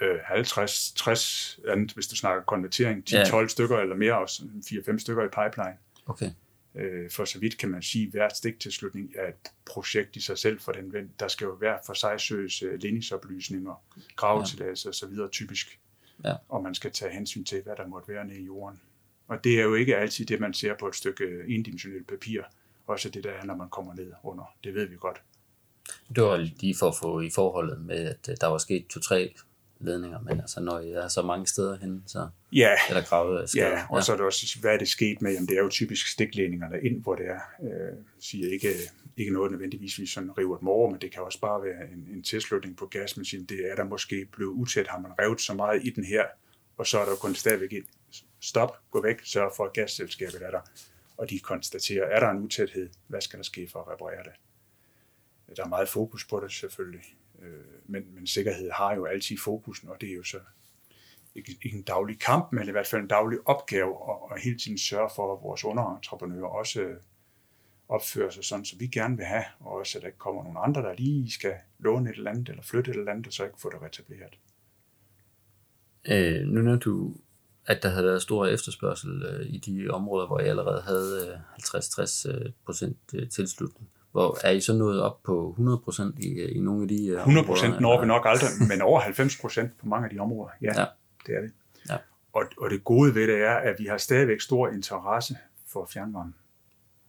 Øh, 0.00 0.18
50, 0.24 0.92
60, 0.92 1.58
hvis 1.94 2.06
du 2.06 2.16
snakker 2.16 2.42
konvertering, 2.42 3.04
10-12 3.10 3.14
ja. 3.14 3.46
stykker 3.46 3.78
eller 3.78 3.96
mere, 3.96 4.18
også 4.18 4.42
4-5 4.42 4.98
stykker 4.98 5.24
i 5.24 5.28
pipeline. 5.28 5.76
Okay. 6.06 6.30
Øh, 6.74 7.10
for 7.10 7.24
så 7.24 7.38
vidt 7.38 7.58
kan 7.58 7.68
man 7.68 7.82
sige, 7.82 8.06
at 8.06 8.10
hver 8.10 8.28
stiktilslutning 8.28 9.12
er 9.16 9.28
et 9.28 9.52
projekt 9.64 10.16
i 10.16 10.20
sig 10.20 10.38
selv 10.38 10.60
for 10.60 10.72
den 10.72 11.10
Der 11.20 11.28
skal 11.28 11.44
jo 11.44 11.52
være 11.52 11.78
for 11.86 11.94
sig 11.94 12.20
søges 12.20 12.62
øh, 12.62 12.82
ledningsoplysninger, 12.82 13.82
gravetilladelse 14.16 14.88
ja. 15.02 15.06
osv. 15.06 15.30
typisk. 15.32 15.80
Ja. 16.24 16.34
Og 16.48 16.62
man 16.62 16.74
skal 16.74 16.92
tage 16.92 17.12
hensyn 17.12 17.44
til, 17.44 17.62
hvad 17.62 17.76
der 17.76 17.86
måtte 17.86 18.08
være 18.08 18.24
nede 18.24 18.38
i 18.38 18.44
jorden. 18.44 18.80
Og 19.28 19.44
det 19.44 19.58
er 19.58 19.62
jo 19.62 19.74
ikke 19.74 19.96
altid 19.96 20.26
det, 20.26 20.40
man 20.40 20.54
ser 20.54 20.74
på 20.80 20.88
et 20.88 20.94
stykke 20.94 21.24
endimensionelt 21.48 22.06
papir. 22.06 22.42
Også 22.86 23.08
det 23.08 23.24
der 23.24 23.30
er, 23.30 23.44
når 23.44 23.56
man 23.56 23.68
kommer 23.68 23.94
ned 23.94 24.12
under. 24.22 24.54
Det 24.64 24.74
ved 24.74 24.86
vi 24.86 24.96
godt. 24.96 25.22
Det 26.14 26.24
var 26.24 26.36
lige 26.36 26.74
for 26.78 26.88
at 26.88 26.94
få 27.02 27.20
i 27.20 27.30
forholdet 27.34 27.80
med, 27.80 27.96
at 27.96 28.28
øh, 28.30 28.36
der 28.40 28.46
var 28.46 28.58
sket 28.58 28.86
to-tre 28.86 29.34
ledninger, 29.80 30.20
men 30.20 30.40
altså 30.40 30.60
når 30.60 30.78
I 30.78 30.90
er 30.90 31.08
så 31.08 31.22
mange 31.22 31.46
steder 31.46 31.78
hen, 31.78 32.02
så 32.06 32.28
ja. 32.52 32.70
er 32.90 32.94
der 32.94 33.02
gravet 33.02 33.50
skader. 33.50 33.68
Ja, 33.68 33.86
og 33.90 33.96
ja. 33.96 34.02
så 34.02 34.12
er 34.12 34.16
det 34.16 34.26
også, 34.26 34.58
hvad 34.60 34.74
er 34.74 34.78
det 34.78 34.88
sket 34.88 35.22
med, 35.22 35.32
jamen 35.32 35.48
det 35.48 35.58
er 35.58 35.62
jo 35.62 35.68
typisk 35.68 36.06
stikledningerne 36.06 36.80
ind, 36.82 37.02
hvor 37.02 37.14
det 37.14 37.26
er, 37.26 37.40
øh, 37.62 37.98
siger 38.20 38.52
ikke, 38.52 38.68
ikke 39.16 39.32
noget 39.32 39.50
nødvendigvis, 39.52 39.98
vi 39.98 40.06
sådan 40.06 40.38
river 40.38 40.56
et 40.56 40.62
mor, 40.62 40.90
men 40.90 41.00
det 41.00 41.12
kan 41.12 41.22
også 41.22 41.40
bare 41.40 41.62
være 41.62 41.92
en, 41.92 42.08
en 42.16 42.22
tilslutning 42.22 42.76
på 42.76 42.86
gas, 42.86 43.16
men 43.16 43.24
siger, 43.24 43.46
det 43.46 43.70
er 43.70 43.74
der 43.76 43.84
måske 43.84 44.26
blevet 44.32 44.52
utæt, 44.52 44.88
har 44.88 44.98
man 44.98 45.12
revet 45.20 45.40
så 45.40 45.54
meget 45.54 45.84
i 45.84 45.90
den 45.90 46.04
her, 46.04 46.24
og 46.76 46.86
så 46.86 46.98
er 46.98 47.04
der 47.04 47.16
kun 47.16 47.34
stadigvæk 47.34 47.72
et 47.72 47.84
stop, 48.40 48.76
gå 48.90 49.02
væk, 49.02 49.20
sørg 49.24 49.52
for, 49.56 49.64
at 49.64 49.72
gasselskabet 49.72 50.42
er 50.42 50.50
der, 50.50 50.60
og 51.16 51.30
de 51.30 51.38
konstaterer, 51.38 52.04
er 52.06 52.20
der 52.20 52.30
en 52.30 52.38
utæthed, 52.38 52.90
hvad 53.06 53.20
skal 53.20 53.36
der 53.38 53.44
ske 53.44 53.68
for 53.72 53.80
at 53.80 53.88
reparere 53.88 54.22
det? 54.24 54.32
Der 55.56 55.64
er 55.64 55.68
meget 55.68 55.88
fokus 55.88 56.24
på 56.24 56.40
det 56.40 56.52
selvfølgelig. 56.52 57.04
Øh, 57.42 57.50
men, 57.86 58.14
men 58.14 58.26
sikkerhed 58.26 58.70
har 58.70 58.94
jo 58.94 59.04
altid 59.04 59.38
fokusen, 59.38 59.88
og 59.88 60.00
det 60.00 60.08
er 60.08 60.14
jo 60.14 60.22
så 60.22 60.38
ikke, 61.34 61.58
ikke 61.62 61.76
en 61.76 61.82
daglig 61.82 62.20
kamp, 62.20 62.52
men 62.52 62.68
i 62.68 62.70
hvert 62.70 62.86
fald 62.86 63.02
en 63.02 63.08
daglig 63.08 63.38
opgave, 63.44 64.02
og, 64.02 64.30
og 64.30 64.38
hele 64.38 64.58
tiden 64.58 64.78
sørge 64.78 65.10
for, 65.16 65.36
at 65.36 65.42
vores 65.42 65.64
underentreprenører 65.64 66.46
også 66.46 66.94
opfører 67.88 68.30
sig 68.30 68.44
sådan, 68.44 68.64
som 68.64 68.80
vi 68.80 68.86
gerne 68.86 69.16
vil 69.16 69.26
have, 69.26 69.44
og 69.60 69.72
også 69.72 69.98
at 69.98 70.02
der 70.02 70.08
ikke 70.08 70.18
kommer 70.18 70.42
nogen 70.42 70.58
andre, 70.60 70.82
der 70.82 70.94
lige 70.94 71.30
skal 71.30 71.54
låne 71.78 72.10
et 72.10 72.16
eller 72.16 72.30
andet, 72.30 72.48
eller 72.48 72.62
flytte 72.62 72.90
et 72.90 72.96
eller 72.96 73.12
andet, 73.12 73.26
og 73.26 73.32
så 73.32 73.44
ikke 73.44 73.60
få 73.60 73.70
det 73.70 73.82
retableret. 73.82 74.38
Øh, 76.08 76.46
nu 76.46 76.62
når 76.62 76.76
du, 76.76 77.16
at 77.66 77.82
der 77.82 77.88
havde 77.88 78.04
været 78.04 78.22
stor 78.22 78.46
efterspørgsel 78.46 79.22
øh, 79.22 79.46
i 79.46 79.58
de 79.58 79.88
områder, 79.90 80.26
hvor 80.26 80.40
jeg 80.40 80.48
allerede 80.48 80.82
havde 80.82 81.28
øh, 81.28 81.38
50-60 81.62 82.30
øh, 82.30 82.50
procent 82.64 82.98
øh, 83.14 83.28
tilslutning. 83.28 83.88
Hvor 84.12 84.38
er 84.44 84.50
I 84.50 84.60
så 84.60 84.72
nået 84.72 85.02
op 85.02 85.22
på 85.22 85.56
100% 85.58 86.02
i, 86.20 86.42
i 86.42 86.60
nogle 86.60 86.82
af 86.82 86.88
de 86.88 86.94
100% 86.94 87.10
øh, 87.10 87.38
områder, 87.38 87.80
når 87.80 88.00
vi 88.00 88.06
nok 88.06 88.22
aldrig, 88.26 88.48
men 88.70 88.82
over 88.82 89.00
90% 89.00 89.68
på 89.80 89.86
mange 89.86 90.04
af 90.04 90.10
de 90.10 90.18
områder. 90.18 90.50
Ja, 90.62 90.80
ja. 90.80 90.86
det 91.26 91.36
er 91.36 91.40
det. 91.40 91.52
Ja. 91.90 91.96
Og, 92.32 92.42
og 92.58 92.70
det 92.70 92.84
gode 92.84 93.14
ved 93.14 93.26
det 93.26 93.42
er, 93.42 93.54
at 93.54 93.76
vi 93.78 93.84
har 93.84 93.96
stadigvæk 93.98 94.40
stor 94.40 94.68
interesse 94.68 95.36
for 95.66 95.88
fjernvarme. 95.92 96.32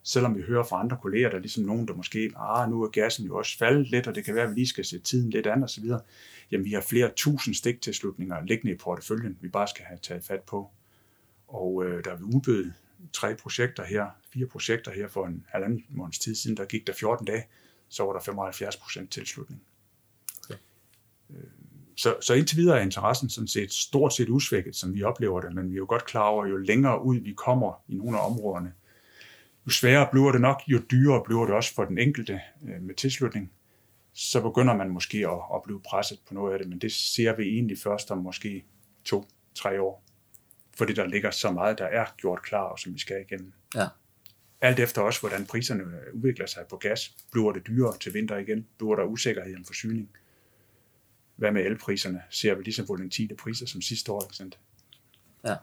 Selvom 0.08 0.38
vi 0.38 0.42
hører 0.42 0.64
fra 0.64 0.80
andre 0.80 0.98
kolleger, 1.02 1.30
der 1.30 1.38
er 1.38 1.42
ligesom 1.42 1.64
nogen, 1.64 1.88
der 1.88 1.94
måske, 1.94 2.32
ah, 2.38 2.70
nu 2.70 2.84
er 2.84 2.88
gassen 2.88 3.26
jo 3.26 3.38
også 3.38 3.58
faldet 3.58 3.88
lidt, 3.88 4.08
og 4.08 4.16
det 4.16 4.26
kan 4.26 4.36
være, 4.36 4.44
at 4.44 4.50
vi 4.50 4.56
lige 4.56 4.68
skal 4.68 4.86
se 4.86 5.00
tiden 5.00 5.30
lidt 5.30 5.48
an 5.48 5.64
og 5.64 5.70
så 5.70 5.82
videre. 5.82 6.02
Jamen, 6.52 6.66
vi 6.66 6.72
har 6.72 6.82
flere 6.82 7.12
tusind 7.16 7.56
stiktilslutninger 7.56 8.44
liggende 8.46 8.74
i 8.74 8.78
porteføljen, 8.78 9.38
vi 9.42 9.48
bare 9.48 9.68
skal 9.68 9.86
have 9.86 10.00
taget 10.02 10.24
fat 10.24 10.42
på. 10.42 10.70
Og 11.48 11.86
øh, 11.86 12.04
der 12.04 12.12
er 12.12 12.16
vi 12.16 12.24
udbød 12.24 12.72
tre 13.14 13.36
projekter 13.36 13.84
her, 13.84 14.06
fire 14.34 14.46
projekter 14.46 14.92
her 14.92 15.08
for 15.08 15.26
en 15.26 15.46
halvanden 15.50 15.86
måneds 15.90 16.20
tid 16.20 16.36
siden, 16.36 16.58
der 16.58 16.66
gik 16.66 16.88
der 16.88 16.94
14 16.94 17.26
dage, 17.28 17.44
så 17.90 18.04
var 18.04 18.14
der 18.14 18.20
75 18.20 18.78
procent 18.78 19.12
tilslutning. 19.12 19.62
Okay. 20.46 20.60
Øh, 21.30 21.44
så, 21.96 22.16
så 22.22 22.34
indtil 22.34 22.58
videre 22.58 22.78
er 22.78 22.82
interessen 22.82 23.30
sådan 23.30 23.48
set 23.48 23.74
stort 23.74 24.14
set 24.14 24.30
usvækket, 24.30 24.76
som 24.76 24.94
vi 24.94 25.04
oplever 25.04 25.42
det, 25.42 25.56
men 25.56 25.70
vi 25.70 25.74
er 25.74 25.78
jo 25.78 25.86
godt 25.90 26.06
klar 26.06 26.28
over, 26.28 26.46
jo 26.46 26.58
længere 26.58 27.04
ud 27.04 27.20
vi 27.20 27.34
kommer 27.34 27.84
i 27.88 27.96
nogle 27.96 28.18
af 28.20 28.26
områderne, 28.26 28.74
jo 29.66 29.72
sværere 29.72 30.08
bliver 30.12 30.32
det 30.32 30.42
nok, 30.42 30.62
jo 30.68 30.82
dyrere 30.92 31.24
bliver 31.26 31.46
det 31.46 31.56
også 31.56 31.74
for 31.74 31.86
den 31.86 31.98
enkelte 31.98 32.42
øh, 32.68 32.82
med 32.82 32.96
tilslutning. 32.96 33.52
Så 34.14 34.42
begynder 34.42 34.76
man 34.76 34.90
måske 34.90 35.18
at, 35.18 35.40
at 35.56 35.64
blive 35.64 35.82
presset 35.82 36.20
på 36.28 36.34
noget 36.34 36.54
af 36.54 36.60
det, 36.60 36.70
men 36.70 36.80
det 36.80 36.92
ser 36.92 37.36
vi 37.36 37.44
egentlig 37.44 37.78
først 37.78 38.12
om 38.12 38.18
måske 38.18 38.66
to-tre 39.04 39.82
år. 39.82 40.04
Fordi 40.78 40.94
der 40.94 41.06
ligger 41.06 41.32
så 41.32 41.52
meget, 41.52 41.78
der 41.78 41.86
er 41.86 42.06
gjort 42.18 42.42
klar, 42.42 42.64
og 42.64 42.80
som 42.80 42.94
vi 42.94 43.00
skal 43.00 43.22
igennem. 43.22 43.54
Ja. 43.76 43.88
Alt 44.62 44.80
efter 44.80 45.02
også, 45.02 45.20
hvordan 45.20 45.46
priserne 45.46 45.84
udvikler 46.14 46.46
sig 46.46 46.66
på 46.70 46.78
gas. 46.78 47.16
Bliver 47.32 47.52
det 47.52 47.68
dyrere 47.68 47.98
til 47.98 48.14
vinter 48.14 48.38
igen? 48.38 48.68
Bliver 48.78 48.96
der 48.96 49.04
usikkerhed 49.04 49.56
om 49.56 49.66
forsyning? 49.66 50.10
Hvad 51.36 51.52
med 51.52 51.66
elpriserne? 51.66 52.22
Ser 52.30 52.56
vi 52.56 52.64
ligesom 52.64 52.88
volatile 52.88 53.36
priser 53.36 53.66
som 53.66 53.82
sidste 53.82 54.12
år? 54.12 54.24
Ikke 54.24 54.36
sandt? 54.36 54.60
Ja. 55.46 55.56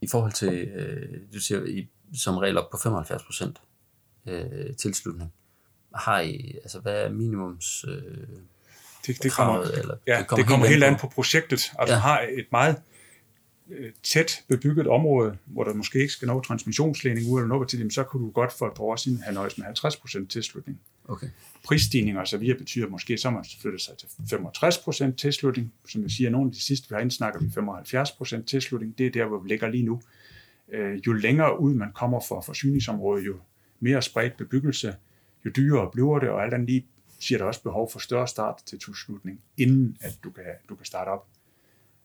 I 0.00 0.06
forhold 0.06 0.32
til, 0.32 0.68
øh, 0.68 1.20
du 1.34 1.40
siger, 1.40 1.64
I 1.64 1.88
som 2.14 2.36
regel 2.36 2.58
op 2.58 2.70
på 2.70 2.76
75 2.76 3.22
procent 3.22 3.60
øh, 4.26 4.76
tilslutning. 4.76 5.32
Har 5.94 6.20
I, 6.20 6.54
altså 6.62 6.80
hvad 6.80 7.04
er 7.04 7.08
minimums 7.08 7.84
øh, 7.88 7.94
det, 9.06 9.22
det 9.22 9.32
kommer, 9.32 9.54
kravet, 9.54 9.78
eller, 9.78 9.94
ja, 10.06 10.18
det 10.18 10.26
kommer, 10.26 10.42
det 10.42 10.50
kommer 10.50 10.66
helt, 10.66 10.84
helt 10.84 10.94
an 10.94 11.00
på, 11.00 11.08
projektet. 11.08 11.72
Altså 11.78 11.94
ja. 11.94 12.00
har 12.00 12.20
et 12.20 12.46
meget 12.52 12.76
øh, 13.70 13.92
tæt 14.02 14.44
bebygget 14.48 14.86
område, 14.86 15.38
hvor 15.46 15.64
der 15.64 15.74
måske 15.74 15.98
ikke 15.98 16.12
skal 16.12 16.28
nå 16.28 16.40
transmissionsledning 16.40 17.28
ud 17.28 17.40
eller 17.40 17.48
noget 17.48 17.68
til 17.68 17.78
dem, 17.78 17.90
så 17.90 18.04
kunne 18.04 18.26
du 18.26 18.30
godt 18.30 18.52
for 18.52 18.66
et 18.66 18.74
par 18.74 18.84
år 18.84 18.96
siden 18.96 19.20
have 19.20 19.34
nøjes 19.34 19.58
med 19.58 19.66
50% 19.66 20.26
tilslutning. 20.26 20.80
Okay. 21.08 21.26
Prisstigninger 21.64 22.20
og 22.20 22.28
så 22.28 22.36
videre 22.36 22.58
betyder 22.58 22.88
måske, 22.88 23.18
så 23.18 23.30
man 23.30 23.44
flytter 23.60 23.78
sig 23.78 23.94
til 23.98 24.06
65% 24.06 25.16
tilslutning. 25.16 25.72
Som 25.88 26.02
jeg 26.02 26.10
siger, 26.10 26.30
nogle 26.30 26.48
af 26.48 26.52
de 26.52 26.62
sidste, 26.62 26.88
vi 26.88 26.94
har 26.94 27.00
indsnakker 27.00 27.40
vi 27.40 27.46
75% 28.40 28.44
tilslutning. 28.44 28.98
Det 28.98 29.06
er 29.06 29.10
der, 29.10 29.24
hvor 29.24 29.38
vi 29.38 29.48
ligger 29.48 29.68
lige 29.68 29.82
nu. 29.82 30.00
Øh, 30.72 31.00
jo 31.06 31.12
længere 31.12 31.60
ud 31.60 31.74
man 31.74 31.92
kommer 31.92 32.20
fra 32.20 32.40
forsyningsområdet, 32.40 33.26
jo 33.26 33.36
mere 33.80 34.02
spredt 34.02 34.36
bebyggelse, 34.36 34.96
jo 35.44 35.50
dyrere 35.56 35.90
bliver 35.92 36.18
det, 36.18 36.28
og 36.28 36.42
alt 36.42 36.54
andet 36.54 36.68
lige 36.68 36.86
siger 37.18 37.38
der 37.38 37.44
også 37.44 37.62
behov 37.62 37.90
for 37.92 37.98
større 37.98 38.28
start 38.28 38.62
til 38.66 38.78
tilslutning, 38.78 39.40
inden 39.56 39.96
at 40.00 40.18
du 40.24 40.30
kan, 40.30 40.44
du 40.68 40.74
kan 40.74 40.86
starte 40.86 41.08
op. 41.08 41.26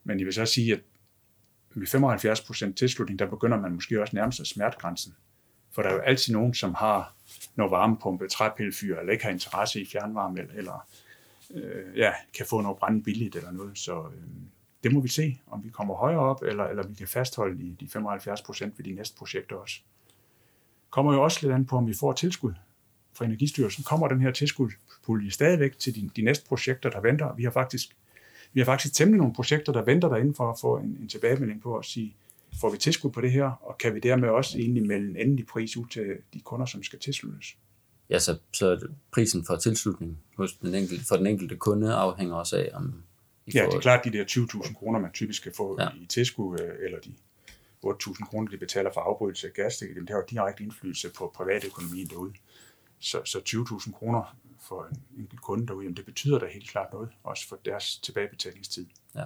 Men 0.03 0.19
jeg 0.19 0.25
vil 0.25 0.33
så 0.33 0.45
sige, 0.45 0.73
at 0.73 0.79
med 1.73 1.87
75% 1.87 2.73
tilslutning, 2.73 3.19
der 3.19 3.25
begynder 3.25 3.59
man 3.59 3.71
måske 3.71 4.01
også 4.01 4.15
nærmest 4.15 4.39
af 4.39 4.45
smertegrænsen. 4.45 5.15
For 5.71 5.81
der 5.81 5.89
er 5.89 5.93
jo 5.93 5.99
altid 5.99 6.33
nogen, 6.33 6.53
som 6.53 6.73
har 6.73 7.15
noget 7.55 7.71
varmepumpe, 7.71 8.27
træpillefyr, 8.27 8.99
eller 8.99 9.13
ikke 9.13 9.23
har 9.23 9.31
interesse 9.31 9.81
i 9.81 9.85
fjernvarme, 9.85 10.39
eller, 10.39 10.53
eller 10.53 10.87
øh, 11.53 11.97
ja, 11.97 12.13
kan 12.33 12.45
få 12.45 12.61
noget 12.61 12.77
brænde 12.77 13.03
billigt 13.03 13.35
eller 13.35 13.51
noget. 13.51 13.77
Så 13.77 13.99
øh, 13.99 14.23
det 14.85 14.93
må 14.93 14.99
vi 14.99 15.07
se, 15.07 15.39
om 15.47 15.63
vi 15.63 15.69
kommer 15.69 15.95
højere 15.95 16.19
op, 16.19 16.41
eller, 16.41 16.63
eller 16.63 16.87
vi 16.87 16.93
kan 16.93 17.07
fastholde 17.07 17.59
de, 17.59 17.75
de 17.79 17.89
75 17.89 18.41
procent 18.41 18.77
ved 18.77 18.85
de 18.85 18.91
næste 18.91 19.17
projekter 19.17 19.55
også. 19.55 19.79
Kommer 20.89 21.13
jo 21.13 21.23
også 21.23 21.39
lidt 21.41 21.53
an 21.53 21.65
på, 21.65 21.77
om 21.77 21.87
vi 21.87 21.93
får 21.99 22.13
tilskud 22.13 22.53
fra 23.13 23.25
Energistyrelsen. 23.25 23.83
Kommer 23.83 24.07
den 24.07 24.21
her 24.21 24.31
tilskudspulje 24.31 25.31
stadigvæk 25.31 25.77
til 25.77 25.95
de, 25.95 26.09
de 26.15 26.21
næste 26.21 26.47
projekter, 26.47 26.89
der 26.89 27.01
venter? 27.01 27.35
Vi 27.35 27.43
har 27.43 27.51
faktisk 27.51 27.95
vi 28.53 28.59
har 28.59 28.65
faktisk 28.65 28.93
temmelig 28.93 29.17
nogle 29.17 29.33
projekter, 29.33 29.73
der 29.73 29.81
venter 29.81 30.09
derinde 30.09 30.33
for 30.33 30.51
at 30.51 30.59
få 30.61 30.77
en, 30.77 30.97
en 31.01 31.09
tilbagemelding 31.09 31.61
på 31.61 31.77
at 31.77 31.85
sige, 31.85 32.15
får 32.61 32.69
vi 32.71 32.77
tilskud 32.77 33.11
på 33.11 33.21
det 33.21 33.31
her, 33.31 33.45
og 33.45 33.77
kan 33.77 33.95
vi 33.95 33.99
dermed 33.99 34.29
også 34.29 34.57
egentlig 34.57 34.87
melde 34.87 35.09
en 35.09 35.17
endelig 35.17 35.47
pris 35.47 35.77
ud 35.77 35.85
til 35.85 36.17
de 36.33 36.39
kunder, 36.39 36.65
som 36.65 36.83
skal 36.83 36.99
tilsluttes? 36.99 37.57
Ja, 38.09 38.19
så, 38.19 38.37
så 38.53 38.87
prisen 39.11 39.45
for 39.45 39.55
tilslutning 39.55 40.17
hos 40.37 40.53
den 40.53 40.75
enkelte, 40.75 41.05
for 41.05 41.15
den 41.15 41.27
enkelte 41.27 41.55
kunde 41.55 41.93
afhænger 41.93 42.35
også 42.35 42.57
af, 42.57 42.69
om 42.73 43.03
Ja, 43.53 43.65
det 43.65 43.73
er 43.73 43.79
klart, 43.79 44.05
de 44.05 44.11
der 44.11 44.25
20.000 44.25 44.73
kroner, 44.73 44.99
man 44.99 45.11
typisk 45.11 45.41
skal 45.41 45.53
få 45.53 45.81
ja. 45.81 45.89
i 45.89 46.05
tilskud, 46.05 46.59
øh, 46.59 46.85
eller 46.85 46.99
de 46.99 47.13
8.000 47.85 48.25
kroner, 48.25 48.51
de 48.51 48.57
betaler 48.57 48.91
for 48.93 49.01
afbrydelse 49.01 49.47
af 49.47 49.53
gas, 49.53 49.77
det, 49.77 50.09
har 50.09 50.15
jo 50.15 50.23
direkte 50.29 50.63
indflydelse 50.63 51.09
på 51.17 51.31
privatøkonomien 51.35 52.07
derude. 52.07 52.33
Så, 52.99 53.21
så 53.25 53.39
20.000 53.49 53.91
kroner 53.91 54.37
for 54.61 54.87
en 54.91 55.21
enkelt 55.21 55.41
kunde 55.41 55.67
derude, 55.67 55.83
jamen 55.83 55.97
det 55.97 56.05
betyder 56.05 56.39
da 56.39 56.45
helt 56.45 56.69
klart 56.69 56.93
noget, 56.93 57.09
også 57.23 57.47
for 57.47 57.59
deres 57.65 57.97
tilbagebetalingstid. 57.97 58.85
Ja. 59.15 59.25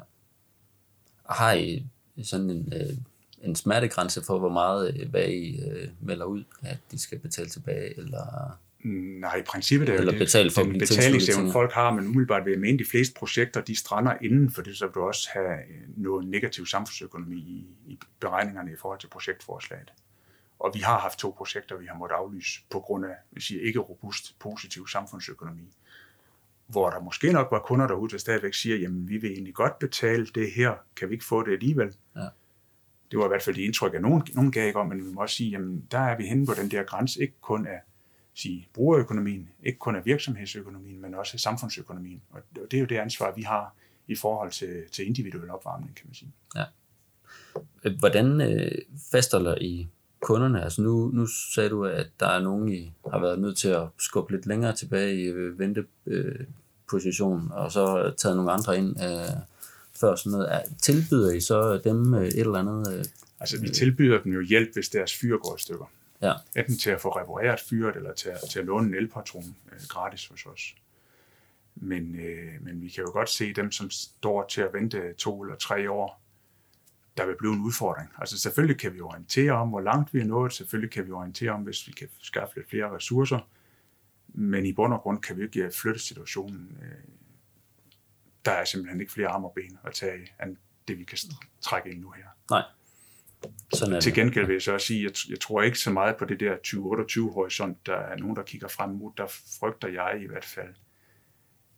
Har 1.29 1.53
I 1.53 1.85
sådan 2.23 2.49
en, 2.49 2.73
øh, 2.73 2.97
en 3.41 3.55
smertegrænse 3.55 4.23
for, 4.23 4.39
hvor 4.39 4.49
meget, 4.49 4.95
øh, 4.95 5.09
hvad 5.09 5.29
I 5.29 5.59
melder 6.01 6.25
ud, 6.25 6.43
at 6.61 6.77
de 6.91 6.99
skal 6.99 7.19
betale 7.19 7.49
tilbage, 7.49 7.99
eller 7.99 8.59
Nej, 8.83 9.35
i 9.35 9.41
princippet 9.41 9.89
er 9.89 9.93
Eller 9.93 10.11
det, 10.11 10.19
betale 10.19 10.51
for 10.51 10.63
den 10.63 10.79
betalingsevne, 10.79 11.51
folk 11.51 11.71
har, 11.71 11.93
men 11.93 12.07
umiddelbart 12.07 12.45
vil 12.45 12.51
jeg 12.51 12.59
mene, 12.59 12.79
de 12.79 12.85
fleste 12.85 13.13
projekter, 13.13 13.61
de 13.61 13.75
strander 13.75 14.13
inden 14.21 14.51
for 14.51 14.61
det, 14.61 14.77
så 14.77 14.85
vil 14.85 14.93
du 14.93 15.01
også 15.01 15.29
have 15.33 15.57
noget 15.97 16.27
negativ 16.27 16.65
samfundsøkonomi 16.65 17.35
i, 17.35 17.67
i 17.87 17.99
beregningerne 18.19 18.71
i 18.71 18.75
forhold 18.75 18.99
til 18.99 19.07
projektforslaget. 19.07 19.93
Og 20.59 20.71
vi 20.73 20.79
har 20.79 20.99
haft 20.99 21.19
to 21.19 21.33
projekter, 21.37 21.77
vi 21.77 21.85
har 21.85 21.97
måttet 21.97 22.15
aflyse 22.15 22.61
på 22.69 22.79
grund 22.79 23.05
af, 23.05 23.15
vi 23.31 23.41
siger, 23.41 23.61
ikke 23.61 23.79
robust 23.79 24.39
positiv 24.39 24.87
samfundsøkonomi. 24.87 25.73
Hvor 26.67 26.89
der 26.89 27.01
måske 27.01 27.33
nok 27.33 27.47
var 27.51 27.59
kunder 27.59 27.87
derude, 27.87 28.11
der 28.11 28.17
stadigvæk 28.17 28.53
siger, 28.53 28.75
jamen 28.75 29.09
vi 29.09 29.17
vil 29.17 29.31
egentlig 29.31 29.53
godt 29.53 29.79
betale 29.79 30.25
det 30.25 30.51
her, 30.51 30.73
kan 30.95 31.09
vi 31.09 31.13
ikke 31.13 31.25
få 31.25 31.45
det 31.45 31.51
alligevel? 31.51 31.95
Ja. 32.15 32.27
Det 33.11 33.19
var 33.19 33.25
i 33.25 33.27
hvert 33.27 33.43
fald 33.43 33.55
det 33.55 33.61
indtryk, 33.61 33.93
at 33.93 34.01
nogen, 34.01 34.23
nogen 34.33 34.51
gav 34.51 34.67
ikke 34.67 34.79
om, 34.79 34.87
men 34.87 35.05
vi 35.05 35.13
må 35.13 35.21
også 35.21 35.35
sige, 35.35 35.49
jamen 35.49 35.87
der 35.91 35.99
er 35.99 36.17
vi 36.17 36.25
henne 36.25 36.45
på 36.45 36.53
den 36.61 36.71
der 36.71 36.83
grænse, 36.83 37.21
ikke 37.21 37.33
kun 37.41 37.67
af 37.67 37.81
sige, 38.39 38.67
brugerøkonomien, 38.73 39.49
ikke 39.63 39.79
kun 39.79 39.95
af 39.95 40.05
virksomhedsøkonomien, 40.05 41.01
men 41.01 41.15
også 41.15 41.31
af 41.35 41.39
samfundsøkonomien. 41.39 42.21
Og 42.29 42.41
det 42.71 42.77
er 42.77 42.79
jo 42.81 42.85
det 42.85 42.97
ansvar, 42.97 43.33
vi 43.35 43.41
har 43.41 43.75
i 44.07 44.15
forhold 44.15 44.51
til, 44.51 44.83
til 44.91 45.07
individuel 45.07 45.49
opvarmning, 45.49 45.95
kan 45.95 46.05
man 46.07 46.15
sige. 46.15 46.31
Ja. 46.55 46.63
Hvordan 47.99 48.41
øh, 48.41 48.71
fastholder 49.11 49.55
I 49.61 49.87
kunderne? 50.21 50.63
Altså 50.63 50.81
nu, 50.81 51.11
nu 51.13 51.27
sagde 51.27 51.69
du, 51.69 51.85
at 51.85 52.07
der 52.19 52.27
er 52.27 52.41
nogen, 52.41 52.69
I 52.69 52.91
har 53.11 53.19
været 53.19 53.39
nødt 53.39 53.57
til 53.57 53.69
at 53.69 53.87
skubbe 53.97 54.31
lidt 54.31 54.45
længere 54.45 54.75
tilbage 54.75 55.15
i 55.15 55.23
øh, 55.23 55.59
venteposition, 55.59 57.51
og 57.51 57.71
så 57.71 58.13
taget 58.17 58.35
nogle 58.35 58.51
andre 58.51 58.77
ind 58.77 59.03
øh, 59.03 59.41
før 59.99 60.15
sådan 60.15 60.31
noget. 60.31 60.49
Tilbyder 60.81 61.31
I 61.31 61.39
så 61.39 61.81
dem 61.83 62.13
øh, 62.13 62.27
et 62.27 62.39
eller 62.39 62.59
andet? 62.59 62.93
Øh, 62.93 63.05
altså 63.39 63.61
vi 63.61 63.69
tilbyder 63.69 64.21
dem 64.21 64.33
jo 64.33 64.41
hjælp, 64.41 64.73
hvis 64.73 64.89
deres 64.89 65.13
fyr 65.13 65.37
går 65.37 65.55
i 65.55 65.61
stykker. 65.61 65.85
Ja. 66.21 66.33
Enten 66.55 66.77
til 66.77 66.89
at 66.89 67.01
få 67.01 67.09
repareret 67.09 67.59
fyret, 67.59 67.95
eller 67.95 68.13
til 68.13 68.29
at, 68.29 68.39
til 68.51 68.59
at 68.59 68.65
låne 68.65 68.87
en 68.87 68.93
elpatron 68.93 69.55
øh, 69.71 69.79
gratis 69.89 70.27
hos 70.27 70.45
os. 70.45 70.75
Men, 71.75 72.15
øh, 72.15 72.61
men 72.61 72.81
vi 72.81 72.89
kan 72.89 73.03
jo 73.03 73.11
godt 73.11 73.29
se 73.29 73.53
dem, 73.53 73.71
som 73.71 73.89
står 73.89 74.45
til 74.47 74.61
at 74.61 74.73
vente 74.73 75.13
to 75.13 75.41
eller 75.41 75.55
tre 75.55 75.91
år, 75.91 76.21
der 77.17 77.25
vil 77.25 77.35
blive 77.39 77.53
en 77.53 77.61
udfordring. 77.61 78.09
Altså 78.17 78.39
selvfølgelig 78.39 78.79
kan 78.79 78.93
vi 78.93 79.01
orientere 79.01 79.51
om, 79.51 79.69
hvor 79.69 79.81
langt 79.81 80.13
vi 80.13 80.19
er 80.19 80.25
nået. 80.25 80.53
Selvfølgelig 80.53 80.91
kan 80.91 81.07
vi 81.07 81.11
orientere 81.11 81.51
om, 81.51 81.61
hvis 81.61 81.87
vi 81.87 81.91
kan 81.91 82.09
skaffe 82.21 82.55
lidt 82.55 82.69
flere 82.69 82.95
ressourcer. 82.95 83.39
Men 84.27 84.65
i 84.65 84.73
bund 84.73 84.93
og 84.93 85.01
grund 85.01 85.21
kan 85.21 85.37
vi 85.37 85.43
ikke 85.43 85.71
flytte 85.73 85.99
situationen. 85.99 86.77
Øh, 86.81 87.13
der 88.45 88.51
er 88.51 88.65
simpelthen 88.65 89.01
ikke 89.01 89.13
flere 89.13 89.27
arme 89.27 89.47
og 89.47 89.53
ben 89.55 89.77
at 89.83 89.93
tage 89.93 90.27
end 90.43 90.57
det, 90.87 90.97
vi 90.97 91.03
kan 91.03 91.17
trække 91.61 91.91
ind 91.91 92.01
nu 92.01 92.11
her. 92.11 92.25
Nej. 92.49 92.63
Sådan 93.73 93.95
er 93.95 93.99
Til 93.99 94.13
gengæld 94.13 94.45
vil 94.45 94.53
jeg 94.53 94.61
så 94.61 94.73
også 94.73 94.87
sige, 94.87 95.05
at 95.05 95.05
jeg, 95.05 95.31
jeg 95.31 95.39
tror 95.39 95.61
ikke 95.61 95.79
så 95.79 95.91
meget 95.91 96.17
på 96.17 96.25
det 96.25 96.39
der 96.39 96.55
2028 96.55 97.31
horisont. 97.31 97.85
Der 97.85 97.95
er 97.95 98.17
nogen, 98.17 98.35
der 98.35 98.43
kigger 98.43 98.67
frem 98.67 98.89
mod. 98.89 99.11
Der 99.17 99.27
frygter 99.59 99.87
jeg 99.87 100.21
i 100.23 100.27
hvert 100.27 100.45
fald, 100.45 100.75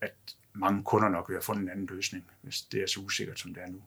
at 0.01 0.13
mange 0.53 0.83
kunder 0.83 1.09
nok 1.09 1.29
vil 1.29 1.35
have 1.35 1.41
fundet 1.41 1.63
en 1.63 1.69
anden 1.69 1.85
løsning, 1.85 2.23
hvis 2.41 2.61
det 2.61 2.81
er 2.81 2.87
så 2.87 2.99
usikkert, 2.99 3.39
som 3.39 3.53
det 3.53 3.63
er 3.63 3.67
nu. 3.67 3.81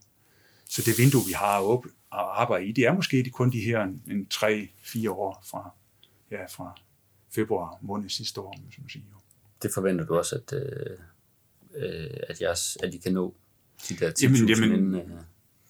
Så 0.65 0.83
det 0.87 0.99
vindue, 0.99 1.21
vi 1.27 1.33
har 1.33 1.73
at 1.73 1.91
arbejde 2.11 2.67
i, 2.67 2.73
det 2.73 2.87
er 2.87 2.93
måske 2.93 3.23
de 3.23 3.31
kun 3.31 3.53
de 3.53 3.61
her 3.61 3.83
en, 3.83 4.27
3-4 4.35 5.11
år 5.11 5.45
fra, 5.51 5.71
ja, 6.31 6.47
fra 6.47 6.81
februar 7.35 7.79
måned 7.83 8.09
sidste 8.09 8.41
år, 8.41 8.57
som 8.75 8.83
man 8.83 8.91
siger. 8.91 9.05
Det 9.63 9.71
forventer 9.75 10.07
du 10.07 10.17
også, 10.17 10.37
at, 10.37 10.53
øh, 10.53 10.99
øh 11.75 12.11
at, 12.29 12.41
jeg, 12.41 12.57
at 12.83 12.95
I 12.95 12.99
kan 12.99 13.13
nå 13.13 13.35
de 13.89 13.97
der 13.97 14.11
10.000 14.11 14.23
jamen, 14.23 14.49
jamen, 14.49 14.73
inden, 14.73 14.95
øh 14.95 15.21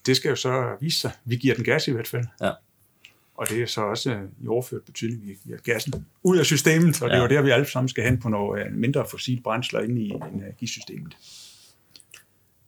det 0.05 0.15
skal 0.17 0.29
jo 0.29 0.35
så 0.35 0.77
vise 0.79 0.99
sig. 0.99 1.11
Vi 1.25 1.35
giver 1.35 1.55
den 1.55 1.63
gas 1.63 1.87
i 1.87 1.91
hvert 1.91 2.07
fald. 2.07 2.25
Ja. 2.41 2.51
Og 3.37 3.49
det 3.49 3.61
er 3.61 3.65
så 3.65 3.81
også 3.81 4.11
øh, 4.11 4.21
i 4.41 4.47
overført 4.47 4.83
betydning, 4.83 5.21
vi 5.27 5.37
giver 5.43 5.57
gassen 5.57 6.05
ud 6.23 6.37
af 6.37 6.45
systemet, 6.45 7.01
og 7.01 7.09
det 7.09 7.17
er 7.17 7.21
jo 7.21 7.27
der, 7.27 7.41
vi 7.41 7.49
alle 7.49 7.65
sammen 7.65 7.89
skal 7.89 8.03
hen 8.03 8.19
på 8.19 8.29
nogle 8.29 8.65
øh, 8.65 8.73
mindre 8.73 9.05
fossilt 9.11 9.43
brændsler 9.43 9.79
ind 9.79 9.99
i 9.99 10.09
energisystemet. 10.09 11.17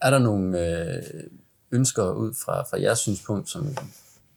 Er 0.02 0.10
der 0.10 0.20
nogle 0.20 0.60
øh, 0.60 1.04
ønsker 1.72 2.12
ud 2.12 2.34
fra, 2.34 2.62
fra 2.62 2.82
jeres 2.82 3.00
synspunkt, 3.00 3.50
som 3.50 3.68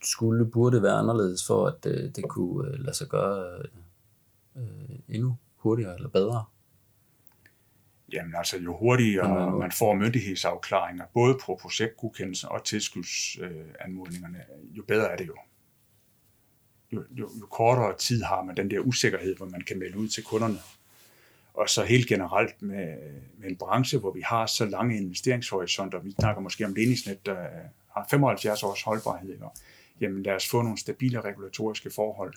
skulle, 0.02 0.44
burde 0.44 0.82
være 0.82 0.92
anderledes 0.92 1.46
for, 1.46 1.66
at 1.66 1.86
øh, 1.86 2.10
det 2.16 2.24
kunne 2.28 2.68
øh, 2.68 2.84
lade 2.84 2.96
sig 2.96 3.08
gøre 3.08 3.62
øh, 4.56 4.62
endnu 5.08 5.36
hurtigere 5.56 5.94
eller 5.94 6.08
bedre? 6.08 6.44
Jamen 8.12 8.34
altså, 8.34 8.58
jo 8.58 8.76
hurtigere 8.76 9.58
man 9.58 9.72
får 9.72 9.94
myndighedsafklaringer, 9.94 11.04
både 11.14 11.38
på 11.46 11.58
projektgodkendelsen 11.62 12.48
og 12.48 12.64
tilskudsanmodningerne, 12.64 14.38
jo 14.64 14.82
bedre 14.88 15.12
er 15.12 15.16
det 15.16 15.26
jo. 15.26 15.36
jo, 16.92 17.04
jo, 17.10 17.30
jo 17.40 17.46
kortere 17.46 17.96
tid 17.96 18.22
har 18.22 18.42
man 18.42 18.56
den 18.56 18.70
der 18.70 18.78
usikkerhed, 18.78 19.36
hvor 19.36 19.46
man 19.46 19.60
kan 19.60 19.78
melde 19.78 19.98
ud 19.98 20.08
til 20.08 20.24
kunderne. 20.24 20.58
Og 21.54 21.68
så 21.68 21.84
helt 21.84 22.08
generelt 22.08 22.62
med, 22.62 22.96
med 23.38 23.48
en 23.50 23.56
branche, 23.56 23.98
hvor 23.98 24.12
vi 24.12 24.20
har 24.20 24.46
så 24.46 24.64
lange 24.64 24.96
investeringshorisonter, 24.96 25.98
vi 25.98 26.10
snakker 26.10 26.42
måske 26.42 26.64
om 26.64 26.74
ledningsnet, 26.74 27.26
der 27.26 27.46
har 27.94 28.06
75 28.10 28.62
års 28.62 28.82
holdbarhed, 28.82 29.32
ikke? 29.32 29.44
jamen 30.00 30.22
lad 30.22 30.34
os 30.34 30.48
få 30.48 30.62
nogle 30.62 30.78
stabile 30.78 31.20
regulatoriske 31.20 31.90
forhold. 31.90 32.34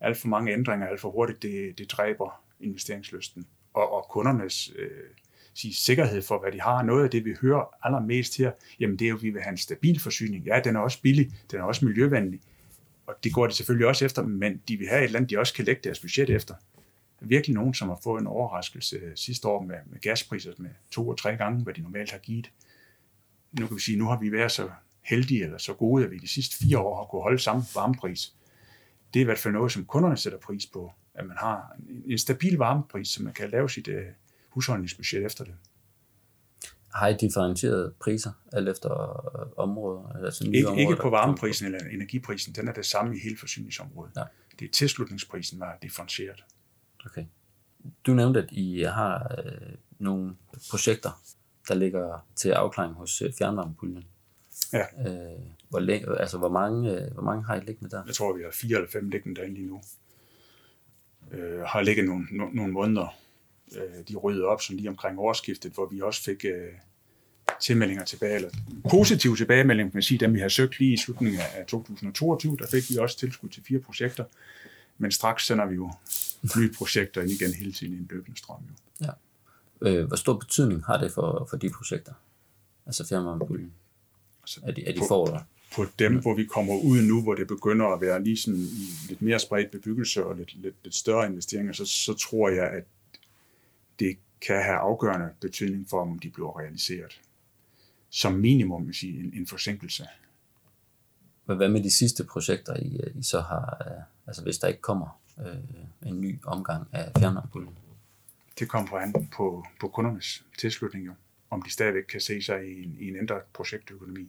Alt 0.00 0.16
for 0.16 0.28
mange 0.28 0.52
ændringer, 0.52 0.86
alt 0.86 1.00
for 1.00 1.10
hurtigt, 1.10 1.42
det, 1.42 1.78
det 1.78 1.90
dræber 1.90 2.42
investeringslysten. 2.60 3.46
Og, 3.76 3.92
og 3.92 4.06
kundernes 4.10 4.72
øh, 4.78 4.90
sige, 5.54 5.74
sikkerhed 5.74 6.22
for, 6.22 6.40
hvad 6.40 6.52
de 6.52 6.60
har. 6.60 6.82
Noget 6.82 7.04
af 7.04 7.10
det, 7.10 7.24
vi 7.24 7.34
hører 7.40 7.74
allermest 7.82 8.36
her, 8.36 8.52
jamen 8.80 8.98
det 8.98 9.04
er 9.04 9.08
jo, 9.08 9.16
at 9.16 9.22
vi 9.22 9.30
vil 9.30 9.42
have 9.42 9.50
en 9.50 9.56
stabil 9.56 10.00
forsyning. 10.00 10.44
Ja, 10.44 10.60
den 10.64 10.76
er 10.76 10.80
også 10.80 11.02
billig, 11.02 11.32
den 11.50 11.60
er 11.60 11.64
også 11.64 11.84
miljøvenlig, 11.84 12.40
og 13.06 13.14
det 13.24 13.32
går 13.32 13.46
de 13.46 13.52
selvfølgelig 13.52 13.86
også 13.86 14.04
efter, 14.04 14.22
men 14.22 14.62
de 14.68 14.76
vil 14.76 14.88
have 14.88 15.00
et 15.00 15.04
eller 15.04 15.18
andet, 15.18 15.30
de 15.30 15.38
også 15.38 15.54
kan 15.54 15.64
lægge 15.64 15.80
deres 15.84 16.00
budget 16.00 16.30
efter. 16.30 16.54
Virkelig 17.20 17.54
nogen, 17.54 17.74
som 17.74 17.88
har 17.88 18.00
fået 18.04 18.20
en 18.20 18.26
overraskelse 18.26 18.96
øh, 18.96 19.12
sidste 19.14 19.48
år 19.48 19.62
med, 19.62 19.76
med 19.86 20.00
gaspriser 20.00 20.52
med 20.58 20.70
to 20.90 21.08
og 21.08 21.18
tre 21.18 21.36
gange, 21.36 21.62
hvad 21.62 21.74
de 21.74 21.80
normalt 21.80 22.10
har 22.10 22.18
givet. 22.18 22.50
Nu 23.52 23.66
kan 23.66 23.76
vi 23.76 23.80
sige, 23.80 23.98
nu 23.98 24.06
har 24.06 24.18
vi 24.18 24.32
været 24.32 24.52
så 24.52 24.70
heldige 25.02 25.44
eller 25.44 25.58
så 25.58 25.74
gode, 25.74 26.04
at 26.04 26.10
vi 26.10 26.18
de 26.18 26.28
sidste 26.28 26.56
fire 26.56 26.78
år 26.78 26.96
har 26.96 27.04
kunne 27.04 27.22
holde 27.22 27.38
samme 27.38 27.62
varmepris. 27.74 28.34
Det 29.14 29.20
er 29.20 29.24
i 29.24 29.24
hvert 29.24 29.38
fald 29.38 29.54
noget, 29.54 29.72
som 29.72 29.84
kunderne 29.84 30.16
sætter 30.16 30.38
pris 30.38 30.66
på, 30.66 30.92
at 31.18 31.26
man 31.26 31.36
har 31.36 31.76
en 32.06 32.18
stabil 32.18 32.56
varmepris, 32.56 33.08
så 33.08 33.22
man 33.22 33.32
kan 33.32 33.50
lave 33.50 33.70
sit 33.70 33.88
uh, 33.88 33.94
husholdningsbudget 34.50 35.24
efter 35.24 35.44
det. 35.44 35.54
Har 36.94 37.08
I 37.08 37.16
differentieret 37.16 37.94
priser 38.00 38.32
alt 38.52 38.68
efter 38.68 38.90
øh, 39.40 39.48
områder? 39.56 40.24
Altså 40.24 40.44
ikke, 40.44 40.68
områder, 40.68 40.80
ikke 40.80 41.02
på 41.02 41.10
varmeprisen 41.10 41.66
eller 41.66 41.78
energiprisen, 41.92 42.54
den 42.54 42.68
er 42.68 42.72
det 42.72 42.86
samme 42.86 43.16
i 43.16 43.20
hele 43.20 43.36
forsyningsområdet. 43.38 44.12
Ja. 44.16 44.22
Det 44.58 44.64
er 44.68 44.72
tilslutningsprisen, 44.72 45.60
der 45.60 45.66
er 45.66 45.78
differentieret. 45.82 46.44
Okay. 47.06 47.24
Du 48.06 48.14
nævnte, 48.14 48.42
at 48.42 48.48
I 48.52 48.82
har 48.82 49.36
øh, 49.38 49.74
nogle 49.98 50.36
projekter, 50.70 51.22
der 51.68 51.74
ligger 51.74 52.26
til 52.36 52.50
afklaring 52.50 52.94
hos 52.94 53.22
øh, 53.22 53.32
fjernvarmepuljen. 53.38 54.04
Ja. 54.72 54.84
Øh, 55.08 55.40
hvor, 55.68 55.78
længe, 55.78 56.20
altså, 56.20 56.38
hvor, 56.38 56.48
mange, 56.48 56.92
øh, 56.92 57.12
hvor 57.12 57.22
mange 57.22 57.44
har 57.44 57.54
I 57.54 57.60
liggende 57.60 57.90
der? 57.90 58.02
Jeg 58.06 58.14
tror, 58.14 58.36
vi 58.36 58.42
har 58.42 58.50
fire 58.50 58.76
eller 58.76 58.90
fem 58.90 59.08
liggende 59.08 59.40
derinde 59.40 59.54
lige 59.54 59.66
nu. 59.66 59.82
Øh, 61.32 61.60
har 61.60 61.80
ligget 61.80 62.04
nogle, 62.04 62.26
no, 62.30 62.48
nogle 62.52 62.72
måneder. 62.72 63.16
Øh, 63.76 64.04
de 64.08 64.16
rydde 64.16 64.44
op 64.44 64.62
sådan 64.62 64.76
lige 64.76 64.88
omkring 64.88 65.18
årsskiftet, 65.18 65.72
hvor 65.72 65.86
vi 65.86 66.00
også 66.00 66.22
fik 66.22 66.44
øh, 66.44 66.72
tilmeldinger 67.60 68.04
tilbage, 68.04 68.34
eller 68.34 68.50
positive 68.90 69.36
tilbagemeldinger, 69.36 69.90
kan 69.90 69.96
man 69.96 70.02
sige, 70.02 70.18
dem 70.18 70.34
vi 70.34 70.40
har 70.40 70.48
søgt 70.48 70.78
lige 70.78 70.92
i 70.92 70.96
slutningen 70.96 71.40
af 71.40 71.66
2022, 71.66 72.56
der 72.56 72.66
fik 72.66 72.90
vi 72.90 72.96
også 72.96 73.18
tilskud 73.18 73.48
til 73.48 73.62
fire 73.62 73.78
projekter, 73.78 74.24
men 74.98 75.12
straks 75.12 75.46
sender 75.46 75.66
vi 75.66 75.74
jo 75.74 75.92
nye 76.56 76.72
projekter 76.78 77.22
ind 77.22 77.30
igen 77.30 77.54
hele 77.54 77.72
tiden 77.72 77.92
i 77.92 77.96
en 77.96 78.06
løbende 78.10 78.38
strøm. 78.38 78.60
Jo. 79.00 79.06
Ja. 79.06 79.10
Øh, 79.90 80.06
hvor 80.06 80.16
stor 80.16 80.34
betydning 80.34 80.84
har 80.84 80.98
det 80.98 81.12
for, 81.12 81.46
for 81.50 81.56
de 81.56 81.70
projekter? 81.70 82.12
Altså 82.86 83.06
fjernvarmepuljen? 83.06 83.72
Altså, 84.42 84.60
er 84.64 84.72
de, 84.72 84.88
er 84.88 84.92
de 84.92 84.98
på, 84.98 85.04
for, 85.08 85.46
på 85.74 85.84
dem, 85.98 86.20
hvor 86.20 86.34
vi 86.34 86.44
kommer 86.44 86.74
ud 86.74 87.02
nu, 87.02 87.22
hvor 87.22 87.34
det 87.34 87.48
begynder 87.48 87.86
at 87.86 88.00
være 88.00 88.22
lige 88.22 88.36
sådan 88.36 88.60
i 88.60 89.08
lidt 89.08 89.22
mere 89.22 89.38
spredt 89.38 89.70
bebyggelse 89.70 90.24
og 90.24 90.36
lidt, 90.36 90.62
lidt, 90.62 90.74
lidt 90.84 90.94
større 90.94 91.26
investeringer, 91.26 91.72
så, 91.72 91.86
så 91.86 92.14
tror 92.14 92.48
jeg, 92.48 92.70
at 92.70 92.84
det 93.98 94.18
kan 94.40 94.62
have 94.62 94.76
afgørende 94.76 95.28
betydning 95.40 95.86
for, 95.90 96.00
om 96.00 96.18
de 96.18 96.30
bliver 96.30 96.60
realiseret. 96.60 97.20
Som 98.10 98.32
minimum, 98.32 98.92
sige, 98.92 99.20
en, 99.20 99.32
en 99.34 99.46
forsinkelse. 99.46 100.06
Men 101.46 101.56
hvad 101.56 101.68
med 101.68 101.82
de 101.82 101.90
sidste 101.90 102.24
projekter, 102.24 102.76
I, 102.76 103.00
I 103.14 103.22
så 103.22 103.40
har, 103.40 103.86
øh, 103.86 104.02
altså 104.26 104.42
hvis 104.42 104.58
der 104.58 104.68
ikke 104.68 104.80
kommer 104.80 105.20
øh, 105.40 106.08
en 106.08 106.20
ny 106.20 106.38
omgang 106.44 106.88
af 106.92 107.12
fjernvarmepuljen? 107.18 107.78
Det 108.58 108.68
kommer 108.68 108.98
an 108.98 109.28
på, 109.36 109.64
på 109.80 109.88
kundernes 109.88 110.44
tilslutning 110.58 111.06
jo, 111.06 111.12
om 111.50 111.62
de 111.62 111.72
stadigvæk 111.72 112.02
kan 112.02 112.20
se 112.20 112.42
sig 112.42 112.68
i 112.68 112.84
en, 112.84 112.96
i 113.00 113.08
en 113.08 113.16
ændret 113.16 113.42
projektøkonomi. 113.52 114.28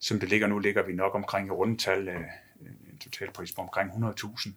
Som 0.00 0.20
det 0.20 0.28
ligger 0.28 0.46
nu, 0.46 0.58
ligger 0.58 0.86
vi 0.86 0.92
nok 0.92 1.14
omkring 1.14 1.46
i 1.46 1.50
rundtal 1.50 2.08
øh, 2.08 2.20
en 2.60 2.98
totalpris 3.00 3.52
på 3.52 3.62
omkring 3.62 3.90
100.000 3.90 4.50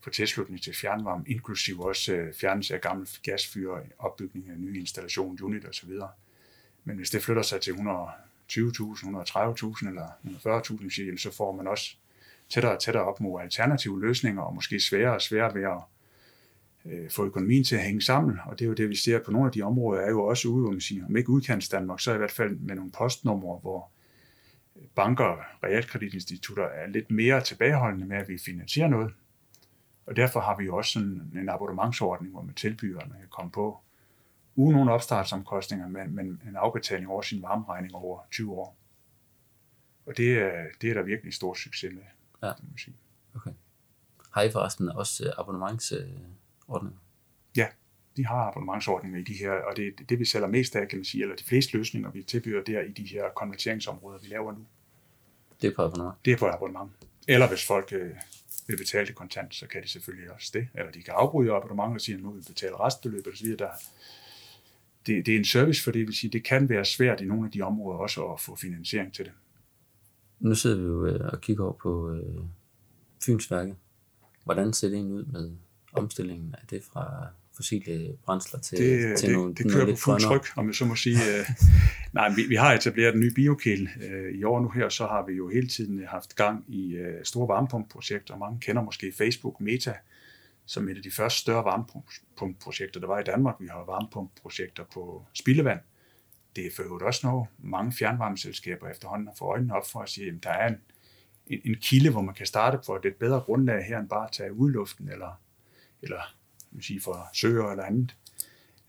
for 0.00 0.10
tilslutning 0.10 0.62
til 0.62 0.76
fjernvarme, 0.76 1.24
inklusiv 1.26 1.80
også 1.80 2.12
øh, 2.12 2.34
fjernelse 2.34 2.74
af 2.74 2.80
gamle 2.80 3.06
gasfyre, 3.22 3.82
opbygning 3.98 4.50
af 4.50 4.58
nye 4.58 4.80
installation, 4.80 5.38
unit 5.42 5.64
osv. 5.64 5.90
Men 6.84 6.96
hvis 6.96 7.10
det 7.10 7.22
flytter 7.22 7.42
sig 7.42 7.60
til 7.60 7.70
120.000, 7.70 7.78
130.000 7.78 9.88
eller 9.88 10.08
140.000, 10.24 11.18
så 11.18 11.30
får 11.36 11.52
man 11.52 11.66
også 11.66 11.96
tættere 12.48 12.72
og 12.72 12.80
tættere 12.80 13.04
op 13.04 13.20
mod 13.20 13.42
alternative 13.42 14.00
løsninger, 14.00 14.42
og 14.42 14.54
måske 14.54 14.80
sværere 14.80 15.14
og 15.14 15.22
sværere 15.22 15.54
ved 15.54 15.62
at 15.62 15.78
øh, 16.92 17.10
få 17.10 17.26
økonomien 17.26 17.64
til 17.64 17.76
at 17.76 17.82
hænge 17.82 18.02
sammen. 18.02 18.38
Og 18.46 18.58
det 18.58 18.64
er 18.64 18.68
jo 18.68 18.74
det, 18.74 18.88
vi 18.88 18.96
ser 18.96 19.24
på 19.24 19.30
nogle 19.30 19.46
af 19.46 19.52
de 19.52 19.62
områder, 19.62 20.00
er 20.00 20.10
jo 20.10 20.24
også 20.24 20.48
ude, 20.48 20.62
hvor 20.62 20.70
man 20.70 20.80
siger, 20.80 21.06
om 21.06 21.16
ikke 21.16 21.30
udkants 21.30 21.68
Danmark, 21.68 22.00
så 22.00 22.14
i 22.14 22.18
hvert 22.18 22.30
fald 22.30 22.56
med 22.56 22.74
nogle 22.74 22.90
postnumre, 22.90 23.58
hvor 23.58 23.90
banker 24.94 25.24
og 25.24 25.38
realkreditinstitutter 25.64 26.64
er 26.64 26.86
lidt 26.86 27.10
mere 27.10 27.40
tilbageholdende 27.40 28.06
med, 28.06 28.16
at 28.16 28.28
vi 28.28 28.38
finansierer 28.38 28.88
noget. 28.88 29.14
Og 30.06 30.16
derfor 30.16 30.40
har 30.40 30.56
vi 30.56 30.64
jo 30.64 30.76
også 30.76 30.92
sådan 30.92 31.32
en 31.34 31.48
abonnementsordning, 31.48 32.32
hvor 32.32 32.42
man 32.42 32.54
tilbyder, 32.54 33.00
at 33.00 33.08
man 33.08 33.18
kan 33.18 33.28
komme 33.28 33.50
på 33.50 33.80
uden 34.54 34.76
nogle 34.76 34.92
opstartsomkostninger, 34.92 35.88
men, 35.88 36.14
men 36.14 36.26
en 36.26 36.56
afbetaling 36.56 37.08
over 37.08 37.22
sin 37.22 37.42
varmeregning 37.42 37.94
over 37.94 38.20
20 38.30 38.52
år. 38.52 38.76
Og 40.06 40.16
det, 40.16 40.38
er, 40.38 40.64
det 40.80 40.90
er 40.90 40.94
der 40.94 41.02
virkelig 41.02 41.34
stor 41.34 41.54
succes 41.54 41.94
med, 41.94 42.02
ja. 42.42 42.54
kan 42.54 42.64
man 42.68 42.78
sige. 42.78 42.96
Okay. 43.34 43.50
Har 44.32 44.42
I 44.42 44.50
forresten 44.50 44.88
også 44.88 45.34
abonnementsordninger? 45.38 46.98
Ja, 47.56 47.68
vi 48.16 48.22
har 48.22 48.36
abonnementsordninger 48.36 49.18
i 49.18 49.22
de 49.22 49.34
her, 49.34 49.50
og 49.50 49.76
det 49.76 49.86
er 49.86 50.04
det, 50.08 50.18
vi 50.18 50.24
sælger 50.24 50.46
mest 50.46 50.76
af, 50.76 50.88
kan 50.88 50.98
man 50.98 51.04
sige, 51.04 51.22
eller 51.22 51.36
de 51.36 51.44
fleste 51.44 51.76
løsninger, 51.76 52.10
vi 52.10 52.22
tilbyder 52.22 52.62
der 52.62 52.80
i 52.80 52.92
de 52.92 53.04
her 53.04 53.24
konverteringsområder, 53.36 54.18
vi 54.18 54.28
laver 54.28 54.52
nu. 54.52 54.66
Det 55.62 55.70
er 55.70 55.74
på 55.76 55.82
abonnement? 55.82 56.14
Det 56.24 56.32
er 56.32 56.36
på 56.36 56.46
abonnement. 56.46 56.90
Eller 57.28 57.48
hvis 57.48 57.66
folk 57.66 57.92
øh, 57.92 58.10
vil 58.66 58.76
betale 58.76 59.06
det 59.06 59.14
kontant, 59.14 59.54
så 59.54 59.66
kan 59.66 59.82
de 59.82 59.88
selvfølgelig 59.88 60.32
også 60.32 60.50
det. 60.54 60.68
Eller 60.74 60.92
de 60.92 61.02
kan 61.02 61.14
afbryde 61.16 61.52
abonnementet 61.52 61.94
og 61.94 62.00
sige, 62.00 62.14
at 62.14 62.22
nu 62.22 62.30
vil 62.30 62.40
vi 62.40 62.44
betale 62.48 62.76
restbeløbet 62.76 63.32
osv. 63.32 63.56
Der, 63.56 63.68
det, 65.06 65.26
det 65.26 65.34
er 65.34 65.38
en 65.38 65.44
service, 65.44 65.82
for 65.84 65.90
det 65.90 66.06
vil 66.06 66.16
sige, 66.16 66.30
det 66.30 66.44
kan 66.44 66.68
være 66.68 66.84
svært 66.84 67.20
i 67.20 67.24
nogle 67.24 67.46
af 67.46 67.52
de 67.52 67.62
områder 67.62 67.98
også 67.98 68.26
at 68.26 68.40
få 68.40 68.56
finansiering 68.56 69.12
til 69.12 69.24
det. 69.24 69.32
Nu 70.40 70.54
sidder 70.54 70.76
vi 70.76 70.82
jo 70.82 71.06
øh, 71.06 71.32
og 71.32 71.40
kigger 71.40 71.64
over 71.64 71.72
på 71.72 72.12
øh, 72.12 72.44
Fynsværket. 73.22 73.76
Hvordan 74.44 74.72
ser 74.72 74.88
det 74.88 74.96
egentlig 74.96 75.14
ud 75.14 75.24
med 75.24 75.56
omstillingen 75.92 76.54
af 76.54 76.66
det 76.70 76.84
fra 76.84 77.26
fossile 77.56 78.16
brændsler 78.24 78.60
til, 78.60 78.78
det, 78.78 79.18
til 79.18 79.28
det, 79.28 79.36
nogle 79.36 79.54
Det 79.54 79.72
kører 79.72 79.86
på 79.86 79.96
fuld 79.96 80.20
tryk, 80.20 80.46
om 80.56 80.66
jeg 80.66 80.74
så 80.74 80.84
må 80.84 80.94
sige. 80.94 81.16
Øh, 81.16 81.46
nej, 82.12 82.34
vi, 82.34 82.42
vi 82.42 82.54
har 82.54 82.72
etableret 82.74 83.14
en 83.14 83.20
ny 83.20 83.34
biokæl 83.34 83.88
øh, 84.02 84.34
i 84.34 84.44
år 84.44 84.60
nu 84.60 84.68
her, 84.68 84.88
så 84.88 85.06
har 85.06 85.26
vi 85.26 85.32
jo 85.32 85.48
hele 85.48 85.68
tiden 85.68 86.06
haft 86.06 86.36
gang 86.36 86.64
i 86.68 86.92
øh, 86.92 87.24
store 87.24 87.48
varmepumpprojekter. 87.48 88.36
Mange 88.36 88.60
kender 88.60 88.82
måske 88.82 89.12
Facebook 89.18 89.60
Meta, 89.60 89.94
som 90.66 90.88
et 90.88 90.96
af 90.96 91.02
de 91.02 91.10
første 91.10 91.40
større 91.40 91.64
varmepumpprojekter, 91.64 93.00
der 93.00 93.06
var 93.06 93.20
i 93.20 93.24
Danmark. 93.24 93.54
Vi 93.60 93.66
har 93.66 93.84
varmepumpprojekter 93.86 94.84
på 94.94 95.24
spildevand. 95.34 95.80
Det 96.56 96.66
er 96.66 96.70
for 96.76 96.82
øvrigt 96.82 97.04
også 97.04 97.26
noget, 97.26 97.48
mange 97.58 97.92
fjernvarmeselskaber 97.92 98.88
efterhånden 98.88 99.26
har 99.26 99.34
fået 99.38 99.48
øjnene 99.48 99.74
op 99.74 99.86
for 99.92 100.00
at 100.00 100.08
sige, 100.08 100.28
at 100.28 100.44
der 100.44 100.50
er 100.50 100.68
en, 100.68 100.76
en, 101.46 101.60
en 101.64 101.76
kilde, 101.80 102.10
hvor 102.10 102.22
man 102.22 102.34
kan 102.34 102.46
starte 102.46 102.78
på 102.86 102.96
et 102.96 103.02
lidt 103.04 103.18
bedre 103.18 103.40
grundlag 103.40 103.84
her, 103.84 103.98
end 103.98 104.08
bare 104.08 104.26
at 104.26 104.32
tage 104.32 104.52
udluften 104.52 105.08
eller, 105.08 105.40
eller 106.02 106.39
vil 106.70 106.84
sige 106.84 107.00
fra 107.00 107.28
søer 107.34 107.70
eller 107.70 107.84
andet. 107.84 108.16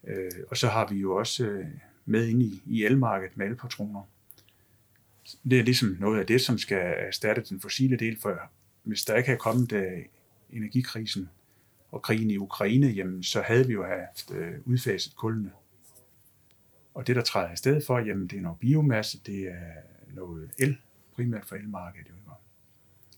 Øh, 0.04 0.30
og 0.50 0.56
så 0.56 0.68
har 0.68 0.88
vi 0.88 0.96
jo 0.96 1.16
også 1.16 1.44
øh, 1.44 1.66
med 2.04 2.26
ind 2.26 2.42
i, 2.42 2.62
i 2.66 2.84
elmarkedet 2.84 3.36
med 3.36 3.46
elpatroner. 3.46 4.02
Det 5.50 5.58
er 5.58 5.62
ligesom 5.62 5.96
noget 6.00 6.20
af 6.20 6.26
det, 6.26 6.40
som 6.40 6.58
skal 6.58 6.94
erstatte 6.96 7.42
den 7.48 7.60
fossile 7.60 7.96
del, 7.96 8.20
for 8.20 8.40
hvis 8.82 9.04
der 9.04 9.16
ikke 9.16 9.26
havde 9.26 9.40
kommet 9.40 9.72
øh, 9.72 10.04
energikrisen 10.50 11.28
og 11.90 12.02
krigen 12.02 12.30
i 12.30 12.36
Ukraine, 12.36 12.86
jamen, 12.86 13.22
så 13.22 13.42
havde 13.42 13.66
vi 13.66 13.72
jo 13.72 13.86
haft 13.86 14.30
øh, 14.34 14.52
udfaset 14.64 15.16
kullene. 15.16 15.50
Og 16.94 17.06
det, 17.06 17.16
der 17.16 17.22
træder 17.22 17.52
i 17.52 17.56
stedet 17.56 17.86
for, 17.86 17.98
jamen, 17.98 18.26
det 18.26 18.38
er 18.38 18.42
noget 18.42 18.58
biomasse, 18.58 19.20
det 19.26 19.48
er 19.48 19.72
noget 20.14 20.50
el, 20.58 20.76
primært 21.14 21.46
for 21.46 21.56
elmarkedet. 21.56 22.08
Jo. 22.08 22.32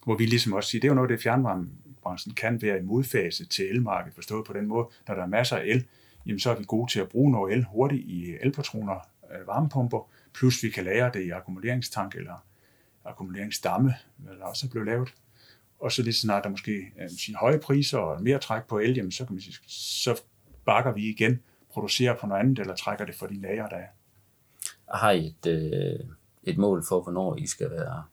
Hvor 0.05 0.17
vi 0.17 0.27
ligesom 0.27 0.53
også 0.53 0.71
siger, 0.71 0.81
det 0.81 0.89
er 0.89 0.91
jo 0.91 0.95
noget, 0.95 1.11
det 1.11 1.23
fjernvarme 1.23 1.69
branchen 2.05 2.35
kan 2.35 2.63
være 2.63 2.79
i 2.79 2.83
modfase 2.83 3.47
til 3.47 3.65
elmarkedet, 3.71 4.15
forstået 4.15 4.47
på 4.47 4.53
den 4.53 4.67
måde, 4.67 4.87
når 5.09 5.15
der 5.15 5.23
er 5.23 5.27
masser 5.27 5.57
af 5.57 5.65
el, 5.65 5.85
jamen 6.27 6.41
så 6.41 6.51
er 6.51 6.59
vi 6.59 6.65
gode 6.65 6.93
til 6.93 7.01
at 7.01 7.09
bruge 7.09 7.33
noget 7.33 7.53
el 7.53 7.65
hurtigt 7.65 8.03
i 8.07 8.35
elpatroner, 8.41 9.09
øh, 9.33 9.47
varmepumper, 9.47 10.11
plus 10.35 10.63
vi 10.63 10.71
kan 10.71 10.85
lære 10.85 11.11
det 11.15 11.23
i 11.23 11.31
akkumuleringstank 11.31 12.15
eller 12.15 12.45
akkumuleringsdamme, 13.05 13.95
der 14.39 14.45
også 14.45 14.67
er 14.67 14.71
blevet 14.71 14.87
lavet. 14.87 15.15
Og 15.81 15.93
så 15.93 16.03
lige 16.03 16.15
snart 16.15 16.45
der 16.45 16.51
måske 16.51 16.93
øh, 17.01 17.11
sige, 17.19 17.37
høje 17.37 17.59
priser 17.59 17.99
og 17.99 18.23
mere 18.23 18.39
træk 18.39 18.65
på 18.65 18.79
el, 18.79 18.97
jamen, 18.97 19.13
så, 19.13 19.25
kan 19.25 19.35
man 19.35 19.43
sige, 19.43 19.57
så 19.69 20.23
bakker 20.65 20.93
vi 20.93 21.09
igen, 21.09 21.41
producerer 21.71 22.17
på 22.21 22.27
noget 22.27 22.41
andet, 22.41 22.59
eller 22.59 22.75
trækker 22.75 23.05
det 23.05 23.15
for 23.15 23.27
de 23.27 23.41
lager, 23.41 23.69
der 23.69 23.77
er. 23.77 23.89
Har 24.97 25.11
I 25.11 25.27
et, 25.27 25.47
øh, 25.47 26.07
et 26.43 26.59
mål 26.59 26.85
for, 26.89 27.03
hvornår 27.03 27.37
I 27.37 27.47
skal 27.47 27.71
være 27.71 28.05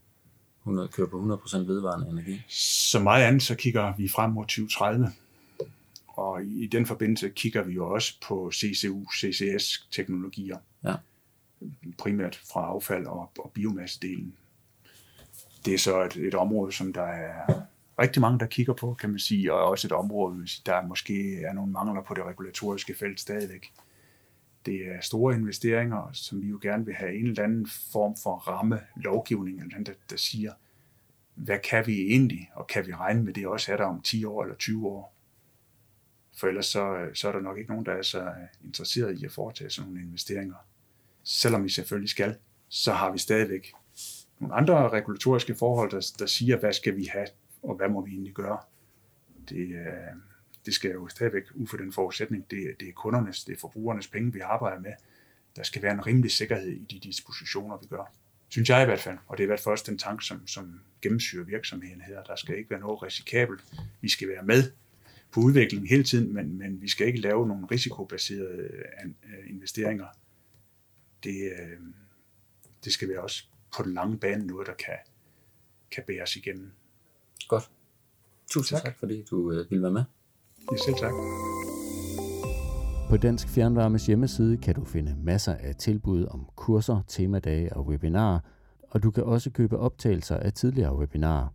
100, 0.61 0.87
kører 0.87 1.07
på 1.07 1.39
100% 1.45 1.57
vedvarende 1.57 2.09
energi. 2.09 2.41
Så 2.47 2.99
meget 2.99 3.23
andet, 3.23 3.43
så 3.43 3.55
kigger 3.55 3.93
vi 3.97 4.07
frem 4.07 4.31
mod 4.31 4.45
2030. 4.45 5.07
Og 6.07 6.43
i, 6.43 6.63
i 6.63 6.67
den 6.67 6.85
forbindelse 6.85 7.29
kigger 7.29 7.63
vi 7.63 7.73
jo 7.73 7.89
også 7.89 8.13
på 8.27 8.51
CCU, 8.53 9.05
CCS-teknologier. 9.15 10.57
Ja. 10.83 10.95
Primært 11.97 12.41
fra 12.51 12.65
affald 12.65 13.05
og, 13.05 13.31
og 13.39 13.51
biomassedelen. 13.53 14.33
Det 15.65 15.73
er 15.73 15.77
så 15.77 16.03
et, 16.03 16.15
et 16.15 16.35
område, 16.35 16.71
som 16.71 16.93
der 16.93 17.03
er 17.03 17.63
rigtig 17.99 18.21
mange, 18.21 18.39
der 18.39 18.45
kigger 18.45 18.73
på, 18.73 18.93
kan 18.93 19.09
man 19.09 19.19
sige, 19.19 19.53
og 19.53 19.59
også 19.69 19.87
et 19.87 19.91
område, 19.91 20.47
der 20.65 20.87
måske 20.87 21.41
er 21.41 21.53
nogle 21.53 21.71
mangler 21.71 22.01
på 22.01 22.13
det 22.13 22.23
regulatoriske 22.23 22.95
felt 22.95 23.19
stadigvæk. 23.19 23.71
Det 24.65 24.87
er 24.87 25.01
store 25.01 25.35
investeringer, 25.35 26.09
som 26.13 26.41
vi 26.41 26.47
jo 26.47 26.59
gerne 26.61 26.85
vil 26.85 26.93
have 26.93 27.15
en 27.15 27.27
eller 27.27 27.43
anden 27.43 27.67
form 27.91 28.15
for 28.23 28.35
ramme 28.35 28.79
lovgivning, 28.95 29.61
eller 29.61 29.83
der, 29.83 29.93
der 30.09 30.17
siger, 30.17 30.53
hvad 31.35 31.59
kan 31.59 31.87
vi 31.87 32.01
egentlig, 32.01 32.51
og 32.53 32.67
kan 32.67 32.87
vi 32.87 32.93
regne 32.93 33.23
med 33.23 33.33
det 33.33 33.47
også 33.47 33.73
er 33.73 33.77
der 33.77 33.85
om 33.85 34.01
10 34.01 34.25
år 34.25 34.43
eller 34.43 34.55
20 34.55 34.87
år? 34.87 35.15
For 36.37 36.47
ellers 36.47 36.65
så, 36.65 37.09
så 37.13 37.27
er 37.27 37.31
der 37.31 37.39
nok 37.39 37.57
ikke 37.57 37.69
nogen, 37.69 37.85
der 37.85 37.91
er 37.91 38.01
så 38.01 38.33
interesseret 38.63 39.19
i 39.19 39.25
at 39.25 39.31
foretage 39.31 39.69
sådan 39.69 39.91
nogle 39.91 40.05
investeringer. 40.05 40.55
Selvom 41.23 41.63
vi 41.63 41.69
selvfølgelig 41.69 42.09
skal, 42.09 42.35
så 42.69 42.93
har 42.93 43.11
vi 43.11 43.17
stadigvæk 43.17 43.73
nogle 44.39 44.55
andre 44.55 44.89
regulatoriske 44.89 45.55
forhold, 45.55 45.91
der, 45.91 46.13
der 46.19 46.25
siger, 46.25 46.57
hvad 46.57 46.73
skal 46.73 46.97
vi 46.97 47.05
have, 47.05 47.27
og 47.63 47.75
hvad 47.75 47.89
må 47.89 48.01
vi 48.05 48.11
egentlig 48.11 48.33
gøre. 48.33 48.59
Det, 49.49 49.69
øh, 49.69 49.87
det 50.65 50.73
skal 50.73 50.91
jo 50.91 51.07
stadigvæk 51.07 51.43
ud 51.55 51.67
for 51.67 51.77
den 51.77 51.93
forudsætning. 51.93 52.51
Det, 52.51 52.75
det 52.79 52.87
er 52.87 52.93
kundernes, 52.93 53.43
det 53.43 53.53
er 53.53 53.59
forbrugernes 53.59 54.07
penge, 54.07 54.33
vi 54.33 54.39
arbejder 54.39 54.79
med. 54.79 54.93
Der 55.55 55.63
skal 55.63 55.81
være 55.81 55.93
en 55.93 56.05
rimelig 56.05 56.31
sikkerhed 56.31 56.67
i 56.67 56.85
de 56.91 56.99
dispositioner, 56.99 57.77
vi 57.77 57.87
gør. 57.87 58.13
Synes 58.49 58.69
jeg 58.69 58.81
i 58.81 58.85
hvert 58.85 58.99
fald, 58.99 59.17
og 59.27 59.37
det 59.37 59.43
er 59.43 59.45
i 59.45 59.47
hvert 59.47 59.59
fald 59.59 59.71
også 59.71 59.85
den 59.87 59.97
tanke, 59.97 60.25
som, 60.25 60.47
som 60.47 60.81
gennemsyrer 61.01 61.45
virksomheden 61.45 62.01
her. 62.01 62.23
Der 62.23 62.35
skal 62.35 62.57
ikke 62.57 62.69
være 62.69 62.79
noget 62.79 63.03
risikabelt. 63.03 63.63
Vi 64.01 64.09
skal 64.09 64.27
være 64.27 64.43
med 64.43 64.71
på 65.31 65.39
udviklingen 65.39 65.87
hele 65.87 66.03
tiden, 66.03 66.33
men, 66.33 66.57
men 66.57 66.81
vi 66.81 66.89
skal 66.89 67.07
ikke 67.07 67.19
lave 67.19 67.47
nogle 67.47 67.67
risikobaserede 67.71 68.69
øh, 69.03 69.49
investeringer. 69.49 70.07
Det, 71.23 71.51
øh, 71.51 71.79
det 72.83 72.93
skal 72.93 73.09
være 73.09 73.21
også 73.21 73.45
på 73.77 73.83
den 73.83 73.93
lange 73.93 74.17
bane 74.17 74.47
noget, 74.47 74.67
der 74.67 74.73
kan, 74.73 74.97
kan 75.91 76.03
bæres 76.07 76.35
igennem. 76.35 76.71
Godt. 77.47 77.71
Tusind 78.51 78.77
tak, 78.77 78.85
tak 78.85 78.99
fordi 78.99 79.23
du 79.29 79.51
øh, 79.51 79.71
ville 79.71 79.83
være 79.83 79.91
med. 79.91 80.03
Ja, 80.71 80.77
selv 80.85 80.95
tak. 80.95 81.13
På 83.09 83.17
Dansk 83.17 83.47
Fjernvarmes 83.47 84.05
hjemmeside 84.05 84.57
kan 84.57 84.75
du 84.75 84.85
finde 84.85 85.15
masser 85.23 85.55
af 85.55 85.75
tilbud 85.75 86.25
om 86.25 86.47
kurser, 86.55 87.01
temadage 87.07 87.73
og 87.73 87.87
webinarer, 87.87 88.39
og 88.89 89.03
du 89.03 89.11
kan 89.11 89.23
også 89.23 89.49
købe 89.49 89.77
optagelser 89.77 90.37
af 90.37 90.53
tidligere 90.53 90.97
webinarer. 90.97 91.47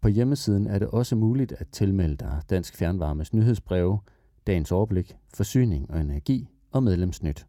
På 0.00 0.08
hjemmesiden 0.08 0.66
er 0.66 0.78
det 0.78 0.88
også 0.88 1.16
muligt 1.16 1.52
at 1.52 1.66
tilmelde 1.72 2.16
dig 2.16 2.42
Dansk 2.50 2.76
Fjernvarmes 2.76 3.32
nyhedsbreve, 3.32 3.98
dagens 4.46 4.72
overblik, 4.72 5.16
forsyning 5.34 5.90
og 5.90 6.00
energi 6.00 6.48
og 6.72 6.82
medlemsnyt. 6.82 7.46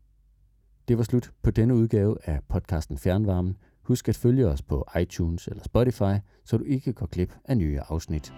Det 0.88 0.98
var 0.98 1.04
slut 1.04 1.32
på 1.42 1.52
denne 1.52 1.76
udgave 1.76 2.18
af 2.24 2.40
podcasten 2.50 2.98
Fjernvarmen. 2.98 3.58
Husk 3.82 4.10
at 4.10 4.18
følge 4.18 4.48
os 4.48 4.62
på 4.62 4.86
iTunes 5.02 5.48
eller 5.48 5.64
Spotify, 5.64 6.20
så 6.44 6.58
du 6.58 6.64
ikke 6.64 6.94
går 6.94 7.06
glip 7.06 7.34
af 7.46 7.58
nye 7.58 7.80
afsnit. 7.80 8.34